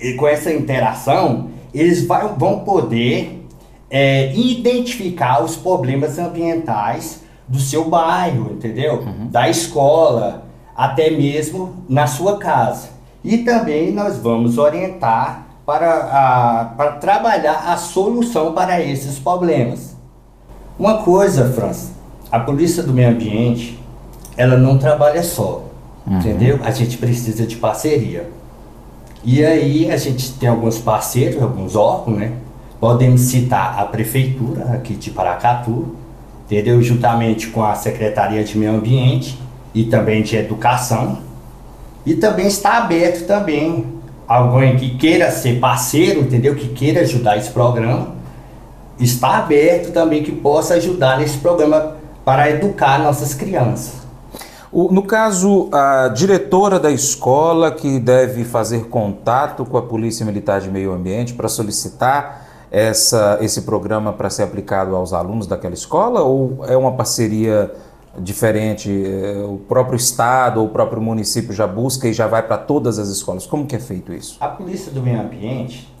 e 0.00 0.14
com 0.14 0.26
essa 0.26 0.50
interação, 0.50 1.50
eles 1.74 2.06
vai, 2.06 2.26
vão 2.38 2.60
poder 2.60 3.46
é, 3.90 4.34
identificar 4.34 5.44
os 5.44 5.56
problemas 5.56 6.18
ambientais 6.18 7.20
do 7.46 7.60
seu 7.60 7.90
bairro, 7.90 8.52
entendeu? 8.52 8.94
Uhum. 8.94 9.26
Da 9.28 9.50
escola, 9.50 10.46
até 10.74 11.10
mesmo 11.10 11.84
na 11.86 12.06
sua 12.06 12.38
casa. 12.38 12.88
E 13.22 13.38
também 13.38 13.92
nós 13.92 14.16
vamos 14.16 14.56
orientar 14.56 15.48
para, 15.66 15.96
a, 15.96 16.64
para 16.64 16.92
trabalhar 16.92 17.70
a 17.70 17.76
solução 17.76 18.54
para 18.54 18.80
esses 18.80 19.18
problemas. 19.18 19.99
Uma 20.80 21.02
coisa, 21.02 21.52
França, 21.52 21.92
a 22.32 22.40
polícia 22.40 22.82
do 22.82 22.90
meio 22.90 23.10
ambiente, 23.10 23.78
ela 24.34 24.56
não 24.56 24.78
trabalha 24.78 25.22
só, 25.22 25.66
uhum. 26.06 26.16
entendeu? 26.16 26.58
A 26.64 26.70
gente 26.70 26.96
precisa 26.96 27.46
de 27.46 27.56
parceria. 27.56 28.30
E 29.22 29.44
aí 29.44 29.92
a 29.92 29.98
gente 29.98 30.32
tem 30.32 30.48
alguns 30.48 30.78
parceiros, 30.78 31.42
alguns 31.42 31.76
órgãos, 31.76 32.16
né? 32.16 32.32
Podemos 32.80 33.20
citar 33.20 33.78
a 33.78 33.84
prefeitura 33.84 34.72
aqui 34.72 34.94
de 34.94 35.10
Paracatu, 35.10 35.96
entendeu? 36.46 36.80
Juntamente 36.80 37.48
com 37.48 37.62
a 37.62 37.74
Secretaria 37.74 38.42
de 38.42 38.56
Meio 38.56 38.74
Ambiente 38.74 39.38
e 39.74 39.84
também 39.84 40.22
de 40.22 40.34
Educação. 40.34 41.18
E 42.06 42.14
também 42.14 42.46
está 42.46 42.78
aberto 42.78 43.26
também 43.26 43.84
alguém 44.26 44.78
que 44.78 44.96
queira 44.96 45.30
ser 45.30 45.60
parceiro, 45.60 46.20
entendeu? 46.20 46.54
Que 46.54 46.68
queira 46.68 47.02
ajudar 47.02 47.36
esse 47.36 47.50
programa 47.50 48.18
está 49.04 49.38
aberto 49.38 49.92
também 49.92 50.22
que 50.22 50.32
possa 50.32 50.74
ajudar 50.74 51.18
nesse 51.18 51.38
programa 51.38 51.96
para 52.24 52.50
educar 52.50 52.98
nossas 53.02 53.34
crianças. 53.34 54.00
O, 54.72 54.92
no 54.92 55.02
caso, 55.02 55.68
a 55.72 56.08
diretora 56.08 56.78
da 56.78 56.92
escola 56.92 57.72
que 57.72 57.98
deve 57.98 58.44
fazer 58.44 58.86
contato 58.86 59.64
com 59.64 59.76
a 59.76 59.82
Polícia 59.82 60.24
Militar 60.24 60.60
de 60.60 60.70
Meio 60.70 60.92
Ambiente 60.92 61.34
para 61.34 61.48
solicitar 61.48 62.46
essa, 62.70 63.38
esse 63.40 63.62
programa 63.62 64.12
para 64.12 64.30
ser 64.30 64.44
aplicado 64.44 64.94
aos 64.94 65.12
alunos 65.12 65.48
daquela 65.48 65.74
escola 65.74 66.20
ou 66.20 66.64
é 66.68 66.76
uma 66.76 66.92
parceria 66.92 67.74
diferente? 68.16 68.90
É, 68.90 69.44
o 69.44 69.56
próprio 69.56 69.96
Estado 69.96 70.60
ou 70.60 70.66
o 70.66 70.68
próprio 70.68 71.02
município 71.02 71.52
já 71.52 71.66
busca 71.66 72.06
e 72.06 72.12
já 72.12 72.28
vai 72.28 72.42
para 72.42 72.56
todas 72.58 72.96
as 72.96 73.08
escolas? 73.08 73.46
Como 73.46 73.66
que 73.66 73.74
é 73.74 73.80
feito 73.80 74.12
isso? 74.12 74.36
A 74.40 74.46
Polícia 74.46 74.92
do 74.92 75.02
Meio 75.02 75.20
Ambiente, 75.20 75.92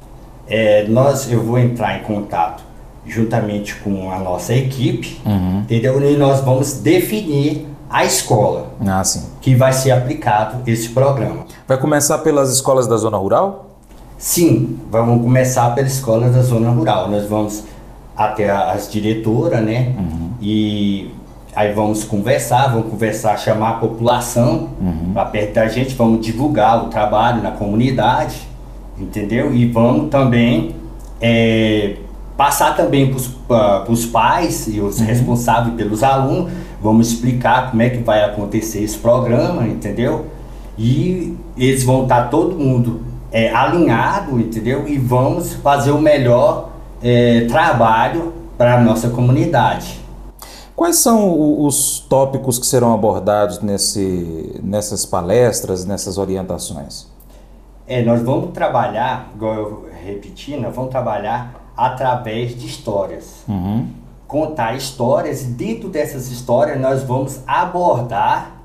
é, 0.46 0.86
nós, 0.86 1.30
eu 1.30 1.42
vou 1.42 1.58
entrar 1.58 1.98
em 1.98 2.04
contato 2.04 2.69
juntamente 3.06 3.76
com 3.76 4.10
a 4.12 4.18
nossa 4.18 4.54
equipe, 4.54 5.20
uhum. 5.24 5.60
entendeu? 5.60 6.00
E 6.02 6.16
nós 6.16 6.40
vamos 6.40 6.74
definir 6.74 7.66
a 7.88 8.04
escola 8.04 8.70
ah, 8.86 9.02
que 9.40 9.54
vai 9.54 9.72
ser 9.72 9.90
aplicado 9.90 10.62
esse 10.66 10.90
programa. 10.90 11.44
Vai 11.66 11.76
começar 11.76 12.18
pelas 12.18 12.52
escolas 12.52 12.86
da 12.86 12.96
zona 12.96 13.16
rural? 13.16 13.70
Sim, 14.16 14.78
vamos 14.90 15.22
começar 15.22 15.74
pela 15.74 15.88
escola 15.88 16.28
da 16.28 16.42
zona 16.42 16.70
rural. 16.70 17.10
Nós 17.10 17.26
vamos 17.26 17.64
até 18.16 18.50
as 18.50 18.90
diretoras, 18.90 19.64
né? 19.64 19.94
Uhum. 19.98 20.30
E 20.40 21.10
aí 21.56 21.72
vamos 21.72 22.04
conversar, 22.04 22.68
vamos 22.68 22.90
conversar, 22.90 23.36
chamar 23.38 23.70
a 23.70 23.72
população 23.74 24.68
uhum. 24.80 25.12
para 25.12 25.24
perto 25.24 25.54
da 25.54 25.68
gente, 25.68 25.94
vamos 25.94 26.24
divulgar 26.24 26.84
o 26.84 26.88
trabalho 26.88 27.42
na 27.42 27.50
comunidade, 27.50 28.46
entendeu? 28.98 29.54
E 29.54 29.66
vamos 29.66 30.10
também 30.10 30.76
é, 31.20 31.96
passar 32.40 32.74
também 32.74 33.14
para 33.46 33.84
os 33.92 34.06
pais 34.06 34.66
e 34.66 34.80
os 34.80 34.98
uhum. 34.98 35.04
responsáveis 35.04 35.74
pelos 35.74 36.02
alunos, 36.02 36.50
vamos 36.80 37.12
explicar 37.12 37.70
como 37.70 37.82
é 37.82 37.90
que 37.90 37.98
vai 37.98 38.24
acontecer 38.24 38.82
esse 38.82 38.96
programa, 38.96 39.68
entendeu? 39.68 40.24
E 40.78 41.36
eles 41.54 41.84
vão 41.84 42.04
estar 42.04 42.30
todo 42.30 42.56
mundo 42.56 43.02
é, 43.30 43.54
alinhado, 43.54 44.40
entendeu? 44.40 44.88
E 44.88 44.96
vamos 44.96 45.52
fazer 45.52 45.90
o 45.90 46.00
melhor 46.00 46.70
é, 47.02 47.42
trabalho 47.42 48.32
para 48.56 48.76
a 48.76 48.80
nossa 48.80 49.10
comunidade. 49.10 50.00
Quais 50.74 50.96
são 50.96 51.66
os 51.66 52.00
tópicos 52.08 52.58
que 52.58 52.64
serão 52.64 52.94
abordados 52.94 53.60
nesse, 53.60 54.58
nessas 54.62 55.04
palestras, 55.04 55.84
nessas 55.84 56.16
orientações? 56.16 57.06
É, 57.86 58.02
nós 58.02 58.22
vamos 58.22 58.52
trabalhar, 58.52 59.30
igual 59.34 59.54
eu 59.56 59.88
repeti, 60.02 60.56
nós 60.56 60.74
vamos 60.74 60.90
trabalhar 60.90 61.59
através 61.76 62.58
de 62.58 62.66
histórias. 62.66 63.44
Uhum. 63.48 63.88
Contar 64.26 64.76
histórias 64.76 65.42
e 65.42 65.46
dentro 65.46 65.88
dessas 65.88 66.30
histórias 66.30 66.80
nós 66.80 67.02
vamos 67.02 67.40
abordar 67.46 68.60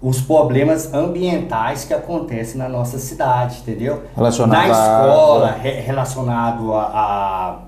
os 0.00 0.20
problemas 0.20 0.92
ambientais 0.94 1.84
que 1.84 1.92
acontecem 1.92 2.56
na 2.56 2.68
nossa 2.68 2.98
cidade, 2.98 3.58
entendeu? 3.62 4.02
Relacionado 4.16 4.68
na 4.68 4.68
escola, 4.68 5.56
re, 5.60 5.70
relacionado 5.80 6.72
a, 6.72 6.82
a 6.84 7.58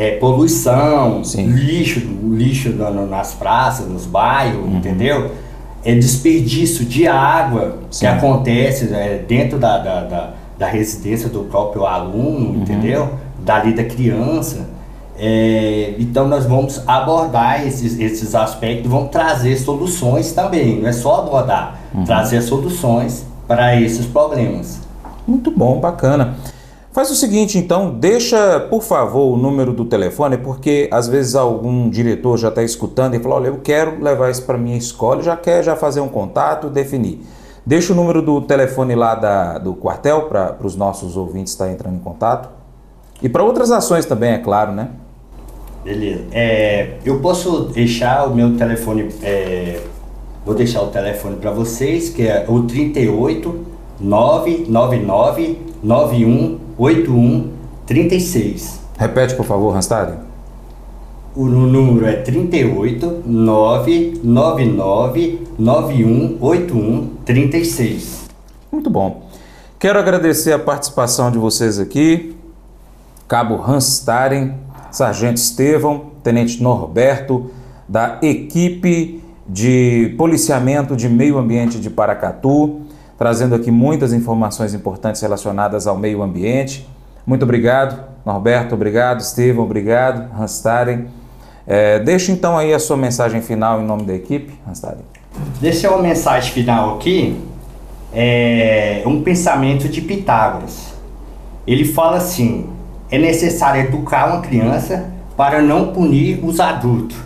é, 0.00 0.12
poluição, 0.12 1.24
Sim. 1.24 1.46
lixo, 1.46 2.00
lixo 2.30 2.70
nas 2.70 3.34
praças, 3.34 3.86
nos 3.88 4.06
bairros, 4.06 4.64
uhum. 4.64 4.76
entendeu? 4.76 5.32
É 5.84 5.94
desperdício 5.94 6.84
de 6.84 7.06
água 7.08 7.78
Sim. 7.90 8.00
que 8.00 8.06
acontece 8.06 8.94
é, 8.94 9.24
dentro 9.26 9.58
da, 9.58 9.78
da, 9.78 10.04
da, 10.04 10.34
da, 10.56 10.66
residência 10.66 11.28
do 11.28 11.40
próprio 11.40 11.84
aluno, 11.84 12.50
uhum. 12.50 12.62
entendeu? 12.62 13.10
Dali 13.44 13.74
da 13.74 13.84
criança. 13.84 14.68
É, 15.22 15.96
então 15.98 16.26
nós 16.26 16.46
vamos 16.46 16.82
abordar 16.86 17.66
esses, 17.66 17.98
esses 18.00 18.34
aspectos, 18.34 18.90
vamos 18.90 19.10
trazer 19.10 19.54
soluções 19.58 20.32
também, 20.32 20.80
não 20.80 20.88
é 20.88 20.92
só 20.92 21.20
abordar, 21.20 21.78
uhum. 21.94 22.04
trazer 22.04 22.40
soluções 22.40 23.26
para 23.46 23.78
esses 23.78 24.06
problemas. 24.06 24.80
Muito 25.26 25.50
bom, 25.50 25.78
bacana. 25.78 26.36
Faz 26.90 27.10
o 27.10 27.14
seguinte, 27.14 27.58
então, 27.58 27.90
deixa, 27.90 28.60
por 28.68 28.82
favor, 28.82 29.32
o 29.32 29.36
número 29.36 29.72
do 29.72 29.84
telefone, 29.84 30.38
porque 30.38 30.88
às 30.90 31.06
vezes 31.06 31.34
algum 31.34 31.88
diretor 31.90 32.38
já 32.38 32.48
está 32.48 32.62
escutando 32.62 33.14
e 33.14 33.20
fala, 33.20 33.36
olha, 33.36 33.48
eu 33.48 33.58
quero 33.58 34.02
levar 34.02 34.30
isso 34.30 34.42
para 34.42 34.56
minha 34.56 34.76
escola, 34.76 35.22
já 35.22 35.36
quer 35.36 35.62
já 35.62 35.76
fazer 35.76 36.00
um 36.00 36.08
contato, 36.08 36.68
definir. 36.68 37.20
Deixa 37.64 37.92
o 37.92 37.96
número 37.96 38.22
do 38.22 38.40
telefone 38.40 38.94
lá 38.94 39.14
da, 39.14 39.58
do 39.58 39.74
quartel 39.74 40.22
para 40.22 40.56
os 40.64 40.74
nossos 40.74 41.16
ouvintes 41.16 41.52
estar 41.52 41.66
tá 41.66 41.72
entrando 41.72 41.96
em 41.96 42.00
contato. 42.00 42.48
E 43.22 43.28
para 43.28 43.42
outras 43.42 43.70
ações 43.70 44.06
também, 44.06 44.32
é 44.32 44.38
claro, 44.38 44.72
né? 44.72 44.88
Beleza. 45.84 46.24
É, 46.32 46.94
eu 47.04 47.20
posso 47.20 47.66
deixar 47.66 48.26
o 48.26 48.34
meu 48.34 48.56
telefone, 48.56 49.10
é, 49.22 49.80
vou 50.44 50.54
deixar 50.54 50.82
o 50.82 50.88
telefone 50.88 51.36
para 51.36 51.50
vocês, 51.50 52.10
que 52.10 52.26
é 52.26 52.44
o 52.48 52.62
38 52.62 53.66
999 54.00 55.58
91 55.82 56.58
81 56.78 57.50
36. 57.86 58.80
Repete, 58.98 59.34
por 59.34 59.46
favor, 59.46 59.72
Rastad. 59.72 60.18
O 61.34 61.44
número 61.44 62.06
é 62.06 62.16
38 62.16 63.22
999 63.24 65.40
91 65.58 66.36
81 66.40 67.08
36. 67.24 68.24
Muito 68.70 68.90
bom. 68.90 69.22
Quero 69.78 69.98
agradecer 69.98 70.52
a 70.52 70.58
participação 70.58 71.30
de 71.30 71.38
vocês 71.38 71.78
aqui. 71.78 72.36
Cabo 73.30 73.62
Hans 73.64 73.86
Staren, 73.86 74.54
Sargento 74.90 75.36
Estevão, 75.36 76.06
Tenente 76.20 76.60
Norberto, 76.60 77.48
da 77.88 78.18
equipe 78.22 79.22
de 79.48 80.12
policiamento 80.18 80.96
de 80.96 81.08
meio 81.08 81.38
ambiente 81.38 81.78
de 81.78 81.88
Paracatu, 81.88 82.80
trazendo 83.16 83.54
aqui 83.54 83.70
muitas 83.70 84.12
informações 84.12 84.74
importantes 84.74 85.22
relacionadas 85.22 85.86
ao 85.86 85.96
meio 85.96 86.22
ambiente. 86.22 86.84
Muito 87.24 87.44
obrigado, 87.44 88.02
Norberto, 88.26 88.74
obrigado, 88.74 89.20
Estevão, 89.20 89.62
obrigado, 89.62 90.28
Hanstaren. 90.36 91.04
É, 91.68 92.00
deixa 92.00 92.32
então 92.32 92.58
aí 92.58 92.74
a 92.74 92.80
sua 92.80 92.96
mensagem 92.96 93.40
final 93.40 93.80
em 93.80 93.86
nome 93.86 94.02
da 94.02 94.14
equipe, 94.14 94.52
Hanstaren. 94.68 95.04
Deixa 95.60 95.88
uma 95.88 96.02
mensagem 96.02 96.52
final 96.52 96.96
aqui, 96.96 97.40
é 98.12 99.04
um 99.06 99.22
pensamento 99.22 99.88
de 99.88 100.00
Pitágoras. 100.00 100.94
Ele 101.64 101.84
fala 101.84 102.16
assim: 102.16 102.79
é 103.10 103.18
necessário 103.18 103.82
educar 103.82 104.26
uma 104.26 104.40
criança 104.40 105.10
para 105.36 105.60
não 105.60 105.92
punir 105.92 106.44
os 106.44 106.60
adultos. 106.60 107.16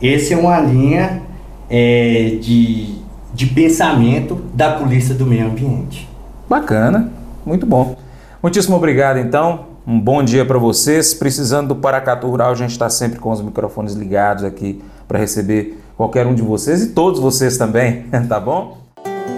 Essa 0.00 0.34
é 0.34 0.36
uma 0.36 0.60
linha 0.60 1.22
é, 1.70 2.36
de, 2.40 2.96
de 3.32 3.46
pensamento 3.46 4.34
da 4.54 4.72
Polícia 4.72 5.14
do 5.14 5.26
Meio 5.26 5.46
Ambiente. 5.46 6.08
Bacana, 6.48 7.10
muito 7.46 7.64
bom. 7.64 7.96
Muitíssimo 8.42 8.76
obrigado, 8.76 9.18
então. 9.18 9.72
Um 9.86 9.98
bom 9.98 10.22
dia 10.22 10.44
para 10.44 10.58
vocês. 10.58 11.14
Precisando 11.14 11.68
do 11.68 11.76
Paracatu 11.76 12.28
Rural, 12.28 12.50
a 12.50 12.54
gente 12.54 12.70
está 12.70 12.88
sempre 12.88 13.18
com 13.18 13.30
os 13.30 13.40
microfones 13.40 13.94
ligados 13.94 14.44
aqui 14.44 14.82
para 15.08 15.18
receber 15.18 15.78
qualquer 15.96 16.26
um 16.26 16.34
de 16.34 16.42
vocês 16.42 16.82
e 16.82 16.88
todos 16.88 17.20
vocês 17.20 17.56
também, 17.56 18.02
tá 18.28 18.38
bom? 18.38 18.78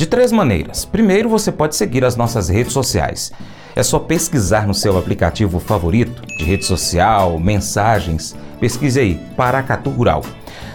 De 0.00 0.06
três 0.06 0.32
maneiras. 0.32 0.86
Primeiro, 0.86 1.28
você 1.28 1.52
pode 1.52 1.76
seguir 1.76 2.06
as 2.06 2.16
nossas 2.16 2.48
redes 2.48 2.72
sociais. 2.72 3.30
É 3.76 3.82
só 3.82 3.98
pesquisar 3.98 4.66
no 4.66 4.72
seu 4.72 4.96
aplicativo 4.96 5.60
favorito 5.60 6.22
de 6.38 6.42
rede 6.42 6.64
social, 6.64 7.38
mensagens. 7.38 8.34
Pesquise 8.58 8.98
aí, 8.98 9.20
Paracatu 9.36 9.90
Rural. 9.90 10.24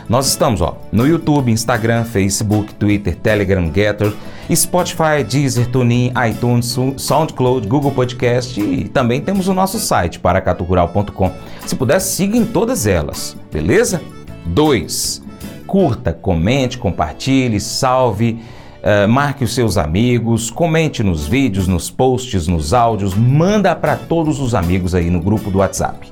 Nós 0.08 0.28
estamos 0.28 0.62
ó, 0.62 0.78
no 0.92 1.08
YouTube, 1.08 1.52
Instagram, 1.52 2.04
Facebook, 2.04 2.76
Twitter, 2.76 3.16
Telegram, 3.16 3.66
Getter, 3.74 4.14
Spotify, 4.54 5.24
Deezer, 5.28 5.72
TuneIn, 5.72 6.14
iTunes, 6.30 6.78
SoundCloud, 6.98 7.68
Google 7.68 7.94
Podcast 7.94 8.62
e 8.62 8.88
também 8.88 9.22
temos 9.22 9.48
o 9.48 9.56
nosso 9.56 9.80
site, 9.80 10.20
paracaturural.com. 10.20 11.32
Se 11.66 11.76
puder, 11.76 12.00
siga 12.00 12.38
em 12.38 12.46
todas 12.46 12.86
elas, 12.86 13.36
beleza? 13.52 14.00
2. 14.46 15.24
Curta, 15.66 16.14
comente, 16.14 16.78
compartilhe, 16.78 17.60
salve, 17.60 18.40
uh, 18.86 19.10
marque 19.10 19.44
os 19.44 19.54
seus 19.54 19.78
amigos, 19.78 20.50
comente 20.50 21.04
nos 21.04 21.28
vídeos, 21.28 21.68
nos 21.68 21.90
posts, 21.90 22.48
nos 22.48 22.74
áudios, 22.74 23.14
manda 23.14 23.76
para 23.76 23.96
todos 23.96 24.40
os 24.40 24.54
amigos 24.54 24.94
aí 24.94 25.10
no 25.10 25.20
grupo 25.20 25.52
do 25.52 25.58
WhatsApp. 25.58 26.10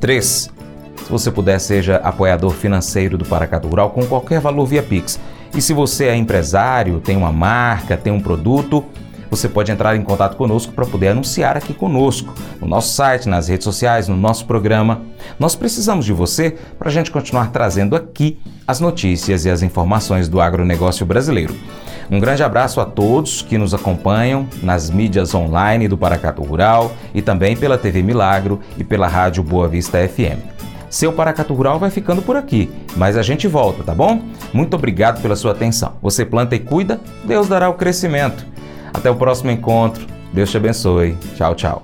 3 0.00 0.56
se 1.06 1.12
você 1.12 1.30
puder, 1.30 1.60
seja 1.60 1.98
apoiador 1.98 2.50
financeiro 2.50 3.16
do 3.16 3.24
Paracatu 3.24 3.68
Rural 3.68 3.90
com 3.90 4.04
qualquer 4.06 4.40
valor 4.40 4.66
via 4.66 4.82
Pix. 4.82 5.20
E 5.54 5.62
se 5.62 5.72
você 5.72 6.06
é 6.06 6.16
empresário, 6.16 6.98
tem 6.98 7.16
uma 7.16 7.30
marca, 7.30 7.96
tem 7.96 8.12
um 8.12 8.20
produto, 8.20 8.84
você 9.30 9.48
pode 9.48 9.72
entrar 9.72 9.96
em 9.96 10.02
contato 10.02 10.36
conosco 10.36 10.72
para 10.72 10.86
poder 10.86 11.08
anunciar 11.08 11.56
aqui 11.56 11.74
conosco, 11.74 12.34
no 12.60 12.66
nosso 12.66 12.94
site, 12.94 13.28
nas 13.28 13.48
redes 13.48 13.64
sociais, 13.64 14.08
no 14.08 14.16
nosso 14.16 14.46
programa. 14.46 15.02
Nós 15.38 15.54
precisamos 15.54 16.04
de 16.04 16.12
você 16.12 16.56
para 16.78 16.88
a 16.88 16.92
gente 16.92 17.10
continuar 17.10 17.50
trazendo 17.50 17.96
aqui 17.96 18.38
as 18.66 18.80
notícias 18.80 19.44
e 19.44 19.50
as 19.50 19.62
informações 19.62 20.28
do 20.28 20.40
agronegócio 20.40 21.06
brasileiro. 21.06 21.54
Um 22.10 22.20
grande 22.20 22.42
abraço 22.42 22.80
a 22.80 22.84
todos 22.84 23.42
que 23.42 23.58
nos 23.58 23.74
acompanham 23.74 24.46
nas 24.62 24.90
mídias 24.90 25.34
online 25.34 25.88
do 25.88 25.98
Paracatu 25.98 26.42
Rural 26.42 26.92
e 27.12 27.20
também 27.20 27.56
pela 27.56 27.76
TV 27.76 28.02
Milagro 28.02 28.60
e 28.78 28.84
pela 28.84 29.08
Rádio 29.08 29.42
Boa 29.42 29.66
Vista 29.66 29.98
FM. 30.06 30.56
Seu 30.88 31.12
Paracatu 31.12 31.52
Rural 31.52 31.78
vai 31.78 31.90
ficando 31.90 32.22
por 32.22 32.36
aqui, 32.36 32.70
mas 32.96 33.16
a 33.16 33.22
gente 33.22 33.48
volta, 33.48 33.82
tá 33.82 33.94
bom? 33.94 34.22
Muito 34.52 34.74
obrigado 34.74 35.20
pela 35.20 35.34
sua 35.34 35.52
atenção. 35.52 35.94
Você 36.00 36.24
planta 36.24 36.54
e 36.54 36.60
cuida, 36.60 37.00
Deus 37.24 37.48
dará 37.48 37.68
o 37.68 37.74
crescimento. 37.74 38.46
Até 38.96 39.10
o 39.10 39.14
próximo 39.14 39.50
encontro. 39.50 40.06
Deus 40.32 40.50
te 40.50 40.56
abençoe. 40.56 41.16
Tchau, 41.36 41.54
tchau. 41.54 41.82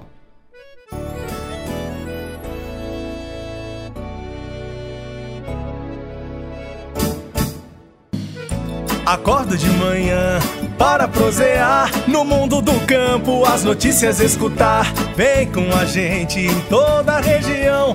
Acordo 9.04 9.58
de 9.58 9.68
manhã 9.68 10.38
para 10.78 11.06
prosear 11.06 11.90
no 12.08 12.24
mundo 12.24 12.62
do 12.62 12.72
campo, 12.86 13.44
as 13.44 13.62
notícias 13.62 14.18
escutar. 14.18 14.90
Vem 15.14 15.46
com 15.52 15.70
a 15.76 15.84
gente 15.84 16.40
em 16.40 16.60
toda 16.62 17.18
a 17.18 17.20
região 17.20 17.94